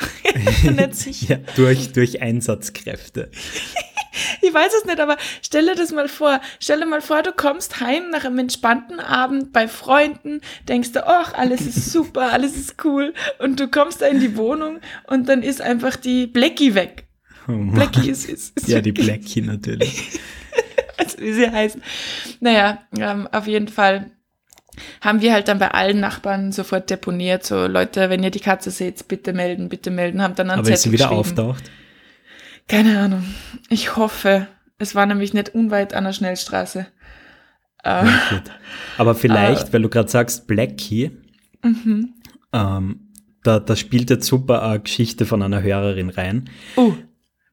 ja, 1.28 1.36
durch, 1.56 1.92
durch 1.92 2.22
Einsatzkräfte. 2.22 3.30
ich 4.42 4.52
weiß 4.52 4.72
es 4.78 4.84
nicht, 4.86 5.00
aber 5.00 5.16
stell 5.42 5.66
dir 5.66 5.74
das 5.74 5.92
mal 5.92 6.08
vor. 6.08 6.40
Stell 6.60 6.80
dir 6.80 6.86
mal 6.86 7.02
vor, 7.02 7.22
du 7.22 7.32
kommst 7.32 7.80
heim 7.80 8.10
nach 8.10 8.24
einem 8.24 8.38
entspannten 8.38 9.00
Abend 9.00 9.52
bei 9.52 9.68
Freunden, 9.68 10.40
denkst 10.68 10.92
du, 10.92 11.06
ach, 11.06 11.34
alles 11.34 11.62
ist 11.62 11.92
super, 11.92 12.32
alles 12.32 12.56
ist 12.56 12.84
cool. 12.84 13.12
Und 13.38 13.60
du 13.60 13.68
kommst 13.68 14.00
da 14.00 14.06
in 14.06 14.20
die 14.20 14.36
Wohnung 14.36 14.78
und 15.06 15.28
dann 15.28 15.42
ist 15.42 15.60
einfach 15.60 15.96
die 15.96 16.26
Blackie 16.26 16.74
weg. 16.74 17.04
Oh 17.48 17.52
Blackie 17.52 18.10
ist, 18.10 18.28
ist, 18.28 18.56
ist 18.58 18.68
Ja, 18.68 18.80
die 18.80 18.92
Blackie 18.92 19.40
natürlich. 19.40 20.18
Also, 20.98 21.18
wie 21.18 21.32
sie 21.32 21.50
heißt. 21.50 21.78
Naja, 22.40 22.78
ähm, 22.98 23.28
auf 23.32 23.46
jeden 23.46 23.68
Fall 23.68 24.10
haben 25.00 25.20
wir 25.20 25.32
halt 25.32 25.48
dann 25.48 25.58
bei 25.58 25.70
allen 25.70 26.00
Nachbarn 26.00 26.52
sofort 26.52 26.90
deponiert, 26.90 27.44
so 27.44 27.66
Leute, 27.66 28.10
wenn 28.10 28.22
ihr 28.22 28.30
die 28.30 28.40
Katze 28.40 28.70
seht, 28.70 29.08
bitte 29.08 29.32
melden, 29.32 29.68
bitte 29.68 29.90
melden, 29.90 30.22
haben 30.22 30.34
dann 30.34 30.50
einen 30.50 30.60
Aber 30.60 30.64
Zettel 30.64 30.74
ist 30.74 30.82
sie 30.82 30.92
wieder 30.92 31.10
auftaucht? 31.10 31.70
Keine 32.68 32.98
Ahnung. 32.98 33.24
Ich 33.68 33.96
hoffe. 33.96 34.48
Es 34.78 34.94
war 34.94 35.06
nämlich 35.06 35.32
nicht 35.32 35.54
unweit 35.54 35.94
an 35.94 36.04
der 36.04 36.12
Schnellstraße. 36.12 36.86
Ja, 37.84 38.02
äh, 38.02 38.06
Aber 38.98 39.14
vielleicht, 39.14 39.68
äh, 39.68 39.72
weil 39.72 39.82
du 39.82 39.88
gerade 39.88 40.10
sagst, 40.10 40.46
Blackie, 40.46 41.12
mhm. 41.62 42.14
ähm, 42.52 43.12
da, 43.42 43.60
da 43.60 43.76
spielt 43.76 44.10
jetzt 44.10 44.26
super 44.26 44.62
eine 44.62 44.80
Geschichte 44.80 45.24
von 45.24 45.42
einer 45.42 45.62
Hörerin 45.62 46.10
rein. 46.10 46.50
Oh, 46.74 46.92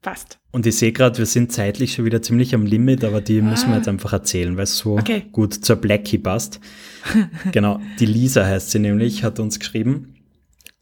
Passt. 0.04 0.38
Und 0.52 0.68
ich 0.68 0.76
sehe 0.76 0.92
gerade, 0.92 1.18
wir 1.18 1.26
sind 1.26 1.54
zeitlich 1.54 1.94
schon 1.94 2.04
wieder 2.04 2.22
ziemlich 2.22 2.54
am 2.54 2.66
Limit, 2.66 3.06
aber 3.06 3.22
die 3.22 3.40
ah. 3.40 3.44
müssen 3.44 3.70
wir 3.70 3.78
jetzt 3.78 3.88
einfach 3.88 4.12
erzählen, 4.12 4.58
weil 4.58 4.66
es 4.66 4.78
so 4.78 4.98
okay. 4.98 5.24
gut 5.32 5.54
zur 5.54 5.78
Blackie 5.78 6.18
passt. 6.18 6.60
genau, 7.54 7.80
die 8.00 8.06
Lisa 8.06 8.46
heißt 8.46 8.72
sie 8.72 8.80
nämlich, 8.80 9.24
hat 9.24 9.40
uns 9.40 9.60
geschrieben. 9.60 10.16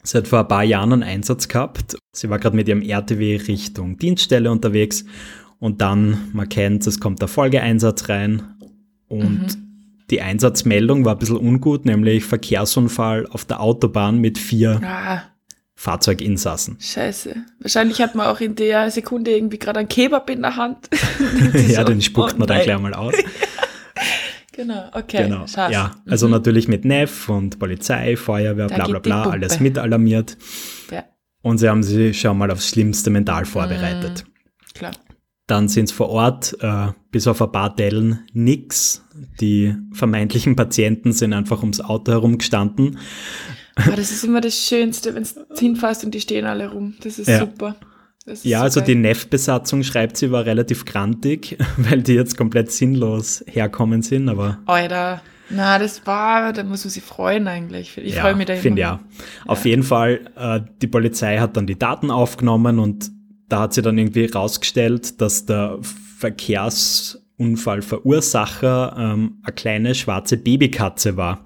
Sie 0.03 0.17
hat 0.17 0.27
vor 0.27 0.39
ein 0.39 0.47
paar 0.47 0.63
Jahren 0.63 0.91
einen 0.91 1.03
Einsatz 1.03 1.47
gehabt. 1.47 1.95
Sie 2.12 2.31
war 2.31 2.39
gerade 2.39 2.55
mit 2.55 2.67
ihrem 2.67 2.81
RTW 2.81 3.36
Richtung 3.47 3.99
Dienststelle 3.99 4.51
unterwegs 4.51 5.05
und 5.60 5.81
dann, 5.81 6.31
man 6.34 6.49
kennt 6.49 6.88
es, 6.88 6.99
kommt 6.99 7.21
der 7.21 7.27
Folgeeinsatz 7.27 8.10
rein 8.10 8.41
und 9.07 9.41
mhm. 9.41 10.03
die 10.10 10.21
Einsatzmeldung 10.21 11.05
war 11.05 11.13
ein 11.13 11.19
bisschen 11.19 11.38
ungut, 11.38 11.86
nämlich 11.86 12.25
Verkehrsunfall 12.25 13.27
auf 13.27 13.45
der 13.45 13.62
Autobahn 13.62 14.17
mit 14.17 14.39
vier 14.39 14.81
ah. 14.84 15.21
Fahrzeuginsassen. 15.82 16.78
Scheiße. 16.80 17.44
Wahrscheinlich 17.60 18.04
hat 18.04 18.13
man 18.13 18.28
auch 18.28 18.39
in 18.39 18.54
der 18.54 18.91
Sekunde 18.91 19.32
irgendwie 19.32 19.58
gerade 19.58 19.80
einen 19.80 19.89
Kebab 19.89 20.30
in 20.30 20.44
der 20.44 20.56
Hand. 20.56 20.88
ja, 21.70 21.84
den 21.84 22.04
spuckt 22.04 22.36
oh 22.36 22.38
man 22.38 22.48
dann 22.48 22.62
gleich 22.62 22.78
mal 22.78 22.94
aus. 22.94 23.15
genau, 24.52 24.89
okay. 24.94 25.24
Genau. 25.24 25.46
Ja, 25.72 25.96
also 26.08 26.28
mhm. 26.28 26.34
natürlich 26.34 26.67
mit 26.67 26.86
NEF 26.86 27.30
und 27.30 27.58
Polizei, 27.58 28.15
Feuerwehr, 28.15 28.67
da 28.67 28.76
bla 28.76 28.86
bla 28.86 29.00
bla, 29.00 29.24
alles 29.32 29.60
mit 29.60 29.80
alarmiert. 29.80 30.38
Ja. 30.91 31.04
Und 31.41 31.58
sie 31.58 31.67
haben 31.67 31.82
sich 31.82 32.22
schon 32.22 32.38
mal 32.38 32.52
aufs 32.52 32.70
Schlimmste 32.70 33.10
mental 33.10 33.46
vorbereitet. 33.46 34.26
Mhm. 34.28 34.74
Klar. 34.76 34.91
Dann 35.48 35.67
sind 35.67 35.86
es 35.86 35.91
vor 35.91 36.10
Ort, 36.10 36.58
äh, 36.62 36.89
bis 37.10 37.26
auf 37.26 37.41
ein 37.41 37.52
paar 37.52 37.76
Dellen, 37.76 38.20
nix. 38.34 39.04
Die 39.39 39.76
vermeintlichen 39.94 40.56
Patienten 40.56 41.12
sind 41.12 41.34
einfach 41.34 41.62
ums 41.62 41.82
Auto 41.82 42.12
herumgestanden 42.12 43.00
aber 43.86 43.96
das 43.96 44.12
ist 44.12 44.24
immer 44.24 44.41
das 44.41 44.56
Schönste, 44.56 45.15
wenn 45.15 45.24
du 45.24 45.30
hinfährst 45.60 46.06
und 46.06 46.13
die 46.13 46.22
stehen 46.22 46.46
alle 46.46 46.70
rum. 46.70 46.94
Das 47.02 47.17
ist 47.20 47.28
ja. 47.28 47.39
super. 47.39 47.76
Ist 48.26 48.46
ja, 48.46 48.60
so 48.60 48.63
also 48.63 48.80
geil. 48.82 48.88
die 48.88 48.96
Neff-Besatzung 48.96 49.84
schreibt 49.84 50.17
sie 50.17 50.32
war 50.32 50.46
relativ 50.46 50.86
grantig, 50.86 51.58
weil 51.78 52.02
die 52.04 52.13
jetzt 52.13 52.38
komplett 52.38 52.72
sinnlos 52.72 53.44
herkommen 53.48 54.04
sind, 54.04 54.30
aber. 54.30 54.60
Alter, 54.65 55.22
na, 55.50 55.80
das 55.80 56.06
war, 56.06 56.54
da 56.54 56.63
muss 56.63 56.86
man 56.86 56.91
sich 56.91 57.04
freuen 57.04 57.48
eigentlich. 57.48 57.98
Ich 57.98 58.13
ja, 58.15 58.22
freue 58.22 58.36
mich 58.36 58.46
da 58.46 58.54
immer. 58.54 58.62
Finde 58.62 58.82
ja. 58.82 59.00
Auf 59.46 59.65
jeden 59.65 59.84
Fall, 59.84 60.22
äh, 60.38 60.62
die 60.82 60.88
Polizei 60.88 61.39
hat 61.39 61.58
dann 61.58 61.67
die 61.67 61.80
Daten 61.80 62.10
aufgenommen 62.12 62.80
und 62.80 63.12
da 63.50 63.62
hat 63.62 63.74
sie 63.74 63.82
dann 63.82 63.98
irgendwie 63.98 64.28
rausgestellt, 64.28 65.20
dass 65.20 65.46
der 65.46 65.80
Verkehrsunfallverursacher 66.20 68.96
ähm, 68.98 69.41
eine 69.44 69.54
kleine 69.54 69.96
schwarze 69.96 70.38
Babykatze 70.38 71.17
war. 71.17 71.44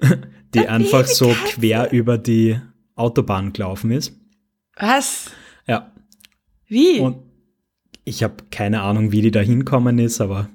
die 0.54 0.66
einfach 0.68 1.06
so 1.06 1.34
quer 1.46 1.92
über 1.92 2.18
die 2.18 2.58
Autobahn 2.94 3.52
gelaufen 3.52 3.90
ist. 3.90 4.14
Was? 4.76 5.30
Ja. 5.66 5.92
Wie? 6.66 7.00
Und 7.00 7.18
ich 8.04 8.22
habe 8.22 8.36
keine 8.50 8.82
Ahnung, 8.82 9.12
wie 9.12 9.22
die 9.22 9.30
da 9.30 9.40
hinkommen 9.40 9.98
ist, 9.98 10.20
aber 10.20 10.48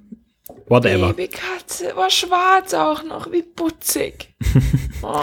whatever. 0.67 1.13
Babykatze, 1.13 1.95
war 1.95 2.09
schwarz 2.09 2.73
auch 2.73 3.03
noch, 3.03 3.31
wie 3.31 3.41
putzig. 3.41 4.35
oh, 5.01 5.21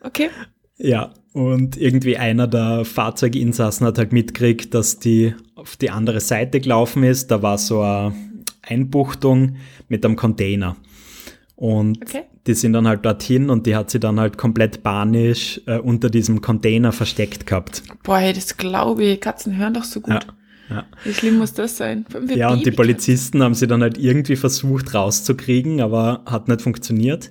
okay. 0.00 0.30
Ja, 0.78 1.14
und 1.32 1.76
irgendwie 1.76 2.16
einer 2.16 2.46
der 2.46 2.84
Fahrzeuginsassen 2.84 3.86
hat 3.86 3.98
halt 3.98 4.12
mitgekriegt, 4.12 4.74
dass 4.74 4.98
die 4.98 5.34
auf 5.54 5.76
die 5.76 5.90
andere 5.90 6.20
Seite 6.20 6.60
gelaufen 6.60 7.02
ist. 7.02 7.30
Da 7.30 7.42
war 7.42 7.58
so 7.58 7.80
eine 7.80 8.14
Einbuchtung 8.62 9.56
mit 9.88 10.04
einem 10.04 10.16
Container. 10.16 10.76
Und 11.54 12.02
okay. 12.02 12.24
Die 12.46 12.54
sind 12.54 12.72
dann 12.72 12.86
halt 12.86 13.04
dorthin 13.04 13.50
und 13.50 13.66
die 13.66 13.74
hat 13.74 13.90
sie 13.90 14.00
dann 14.00 14.20
halt 14.20 14.38
komplett 14.38 14.82
panisch 14.82 15.60
äh, 15.66 15.78
unter 15.78 16.10
diesem 16.10 16.40
Container 16.40 16.92
versteckt 16.92 17.46
gehabt. 17.46 17.82
Boah, 18.02 18.18
hey, 18.18 18.32
das 18.32 18.56
glaube 18.56 19.04
ich. 19.04 19.20
Katzen 19.20 19.56
hören 19.56 19.74
doch 19.74 19.84
so 19.84 20.00
gut. 20.00 20.14
Ja. 20.14 20.20
Ja. 20.68 20.84
Wie 21.04 21.14
schlimm 21.14 21.38
muss 21.38 21.52
das 21.52 21.76
sein? 21.76 22.04
Ja, 22.34 22.50
und 22.50 22.66
die 22.66 22.72
Polizisten 22.72 23.42
haben 23.42 23.54
sie 23.54 23.68
dann 23.68 23.82
halt 23.82 23.98
irgendwie 23.98 24.34
versucht 24.34 24.94
rauszukriegen, 24.94 25.80
aber 25.80 26.22
hat 26.26 26.48
nicht 26.48 26.62
funktioniert. 26.62 27.30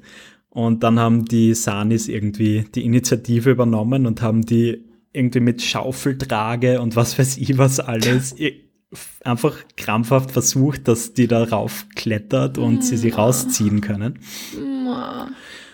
Und 0.49 0.83
dann 0.83 0.99
haben 0.99 1.25
die 1.25 1.53
Sanis 1.53 2.07
irgendwie 2.07 2.63
die 2.73 2.85
Initiative 2.85 3.51
übernommen 3.51 4.05
und 4.05 4.21
haben 4.21 4.45
die 4.45 4.85
irgendwie 5.11 5.41
mit 5.41 5.61
Schaufeltrage 5.61 6.81
und 6.81 6.95
was 6.95 7.19
weiß 7.19 7.37
ich 7.37 7.57
was 7.57 7.79
alles 7.79 8.35
einfach 9.23 9.57
krampfhaft 9.77 10.31
versucht, 10.31 10.87
dass 10.87 11.13
die 11.13 11.27
da 11.27 11.43
raufklettert 11.43 12.57
und 12.57 12.83
sie 12.83 12.97
sie 12.97 13.09
rausziehen 13.09 13.81
können. 13.81 14.19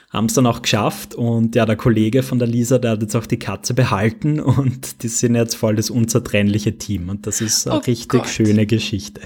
Haben 0.10 0.26
es 0.26 0.34
dann 0.34 0.46
auch 0.46 0.62
geschafft 0.62 1.16
und 1.16 1.56
ja, 1.56 1.66
der 1.66 1.78
Kollege 1.78 2.22
von 2.22 2.38
der 2.38 2.48
Lisa, 2.48 2.80
der 2.80 2.92
hat 2.92 3.02
jetzt 3.02 3.16
auch 3.16 3.26
die 3.26 3.40
Katze 3.40 3.74
behalten 3.74 4.40
und 4.42 5.04
die 5.04 5.08
sind 5.08 5.36
jetzt 5.36 5.56
voll 5.56 5.76
das 5.76 5.90
unzertrennliche 5.90 6.78
Team 6.78 7.10
und 7.10 7.28
das 7.28 7.40
ist 7.40 7.68
eine 7.68 7.78
oh 7.78 7.80
richtig 7.80 8.10
Gott. 8.10 8.28
schöne 8.28 8.66
Geschichte. 8.66 9.22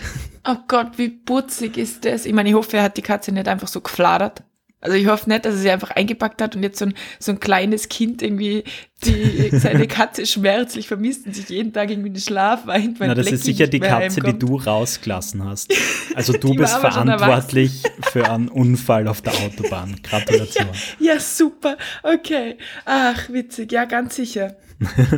Oh 0.48 0.58
Gott, 0.68 0.98
wie 0.98 1.10
putzig 1.10 1.78
ist 1.78 2.06
das? 2.06 2.26
Ich 2.26 2.34
meine, 2.34 2.50
ich 2.50 2.56
hoffe, 2.56 2.78
er 2.78 2.84
hat 2.84 2.98
die 2.98 3.02
Katze 3.02 3.32
nicht 3.32 3.48
einfach 3.48 3.68
so 3.68 3.82
gefladert. 3.82 4.44
Also 4.86 4.98
ich 4.98 5.08
hoffe 5.08 5.28
nicht, 5.28 5.46
dass 5.46 5.56
er 5.56 5.60
sie 5.62 5.72
einfach 5.72 5.90
eingepackt 5.90 6.44
hat 6.44 6.56
und 6.56 6.62
jetzt 6.62 6.78
so 6.78 6.86
ein, 6.86 6.94
so 7.18 7.32
ein 7.32 7.40
kleines 7.40 7.90
Kind 7.90 8.22
irgendwie 8.22 8.64
die 9.04 9.50
seine 9.58 9.88
Katze 9.88 10.28
schmerzlich 10.28 10.88
vermisst 10.88 11.26
und 11.26 11.36
sich 11.36 11.50
jeden 11.50 11.74
Tag 11.74 11.90
irgendwie 11.90 12.10
in 12.10 12.14
den 12.14 12.22
Schlaf 12.22 12.68
weint. 12.68 13.00
Weil 13.00 13.08
Na, 13.08 13.16
das 13.16 13.32
ist 13.32 13.46
sicher 13.46 13.66
die 13.66 13.80
Katze, 13.80 14.22
die 14.22 14.38
du 14.38 14.58
rausgelassen 14.58 15.44
hast. 15.44 15.74
Also 16.16 16.32
du 16.32 16.56
bist 16.56 16.78
verantwortlich 16.78 17.84
für 18.12 18.30
einen 18.30 18.48
Unfall 18.48 19.10
auf 19.10 19.22
der 19.22 19.34
Autobahn. 19.34 19.98
Gratulation. 20.04 20.70
Ja, 20.98 21.16
ja, 21.16 21.20
super. 21.20 21.78
Okay. 22.04 22.58
Ach, 22.86 23.28
witzig. 23.30 23.74
Ja, 23.74 23.84
ganz 23.84 24.16
sicher. 24.16 24.56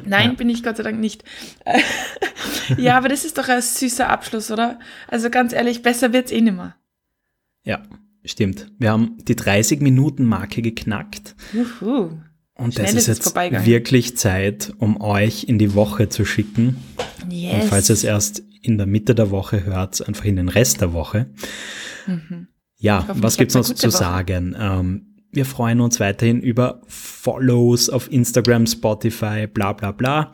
Nein, 0.06 0.30
ja. 0.30 0.36
bin 0.36 0.49
ich 0.49 0.63
Gott 0.63 0.77
sei 0.77 0.84
Dank 0.84 0.99
nicht. 0.99 1.23
ja, 2.77 2.97
aber 2.97 3.10
das 3.10 3.25
ist 3.25 3.38
doch 3.38 3.47
ein 3.47 3.62
süßer 3.62 4.10
Abschluss, 4.10 4.49
oder? 4.49 4.80
Also 5.08 5.30
ganz 5.30 5.53
ehrlich, 5.53 5.84
besser 5.84 6.13
wird's 6.13 6.32
eh 6.32 6.41
nimmer. 6.41 6.75
Ja. 7.63 7.84
Stimmt. 8.28 8.70
Wir 8.78 8.92
haben 8.92 9.18
die 9.24 9.36
30-Minuten-Marke 9.36 10.62
geknackt. 10.62 11.36
Juhu. 11.54 12.10
Und 12.56 12.74
Schnell 12.74 12.88
das 12.88 12.96
ist 12.96 13.08
jetzt 13.08 13.36
wirklich 13.36 14.18
Zeit, 14.18 14.74
um 14.80 15.00
euch 15.00 15.46
in 15.46 15.60
die 15.60 15.76
Woche 15.76 16.10
zu 16.10 16.26
schicken. 16.26 16.78
Yes. 17.30 17.54
Und 17.54 17.63
falls 17.70 17.90
ihr 17.90 17.94
es 17.94 18.04
erst 18.04 18.44
in 18.62 18.78
der 18.78 18.88
Mitte 18.88 19.16
der 19.16 19.32
Woche 19.32 19.63
hört, 19.63 20.06
einfach 20.08 20.26
in 20.26 20.36
den 20.36 20.50
Rest 20.50 20.82
der 20.82 20.92
Woche. 20.92 21.30
Mhm. 22.06 22.48
Ja, 22.78 23.06
was 23.13 23.38
gibt's 23.38 23.54
noch 23.54 23.63
zu 23.63 23.88
Woche. 23.88 23.98
sagen? 23.98 24.56
Ähm, 24.60 25.16
wir 25.32 25.46
freuen 25.46 25.82
uns 25.82 26.00
weiterhin 26.00 26.42
über 26.42 26.82
Follows 26.88 27.90
auf 27.90 28.12
Instagram, 28.12 28.66
Spotify, 28.66 29.48
bla 29.48 29.74
bla 29.74 29.92
bla. 29.92 30.34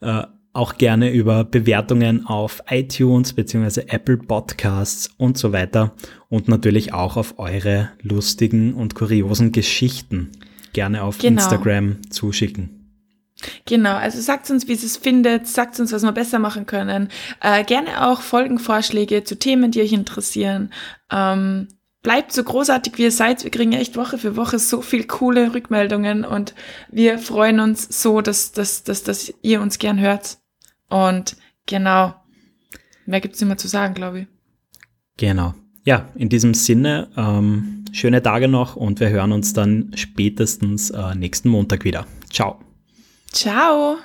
Äh, 0.00 0.24
auch 0.52 0.76
gerne 0.76 1.10
über 1.10 1.44
Bewertungen 1.44 2.26
auf 2.26 2.62
iTunes 2.68 3.32
bzw. 3.32 3.84
Apple 3.88 4.18
Podcasts 4.18 5.10
und 5.16 5.38
so 5.38 5.52
weiter 5.52 5.92
und 6.28 6.48
natürlich 6.48 6.92
auch 6.92 7.16
auf 7.16 7.38
eure 7.38 7.90
lustigen 8.02 8.74
und 8.74 8.94
kuriosen 8.94 9.52
Geschichten 9.52 10.30
gerne 10.72 11.02
auf 11.02 11.18
genau. 11.18 11.40
Instagram 11.40 12.10
zuschicken. 12.10 12.78
Genau, 13.66 13.94
also 13.94 14.20
sagt 14.20 14.50
uns, 14.50 14.68
wie 14.68 14.74
es 14.74 14.96
findet, 14.96 15.48
sagt 15.48 15.80
uns, 15.80 15.92
was 15.92 16.02
wir 16.02 16.12
besser 16.12 16.38
machen 16.38 16.66
können. 16.66 17.08
Äh, 17.40 17.64
gerne 17.64 18.06
auch 18.06 18.20
Folgenvorschläge 18.20 19.24
zu 19.24 19.38
Themen, 19.38 19.70
die 19.72 19.80
euch 19.80 19.92
interessieren. 19.92 20.70
Ähm, 21.10 21.66
bleibt 22.02 22.32
so 22.32 22.44
großartig, 22.44 22.98
wie 22.98 23.04
ihr 23.04 23.10
seid. 23.10 23.42
Wir 23.42 23.50
kriegen 23.50 23.72
echt 23.72 23.96
Woche 23.96 24.18
für 24.18 24.36
Woche 24.36 24.58
so 24.58 24.80
viel 24.80 25.06
coole 25.06 25.54
Rückmeldungen 25.54 26.24
und 26.24 26.54
wir 26.90 27.18
freuen 27.18 27.58
uns 27.58 28.02
so, 28.02 28.20
dass, 28.20 28.52
dass, 28.52 28.84
dass, 28.84 29.02
dass 29.02 29.32
ihr 29.42 29.60
uns 29.60 29.78
gern 29.78 29.98
hört. 29.98 30.38
Und 30.92 31.36
genau, 31.64 32.14
mehr 33.06 33.22
gibt's 33.22 33.40
nicht 33.40 33.48
mehr 33.48 33.56
zu 33.56 33.66
sagen, 33.66 33.94
glaube 33.94 34.20
ich. 34.20 34.26
Genau. 35.16 35.54
Ja, 35.84 36.10
in 36.14 36.28
diesem 36.28 36.52
Sinne, 36.52 37.08
ähm, 37.16 37.86
schöne 37.92 38.22
Tage 38.22 38.46
noch 38.46 38.76
und 38.76 39.00
wir 39.00 39.08
hören 39.08 39.32
uns 39.32 39.54
dann 39.54 39.90
spätestens 39.94 40.90
äh, 40.90 41.14
nächsten 41.14 41.48
Montag 41.48 41.84
wieder. 41.84 42.06
Ciao. 42.30 42.60
Ciao. 43.32 43.96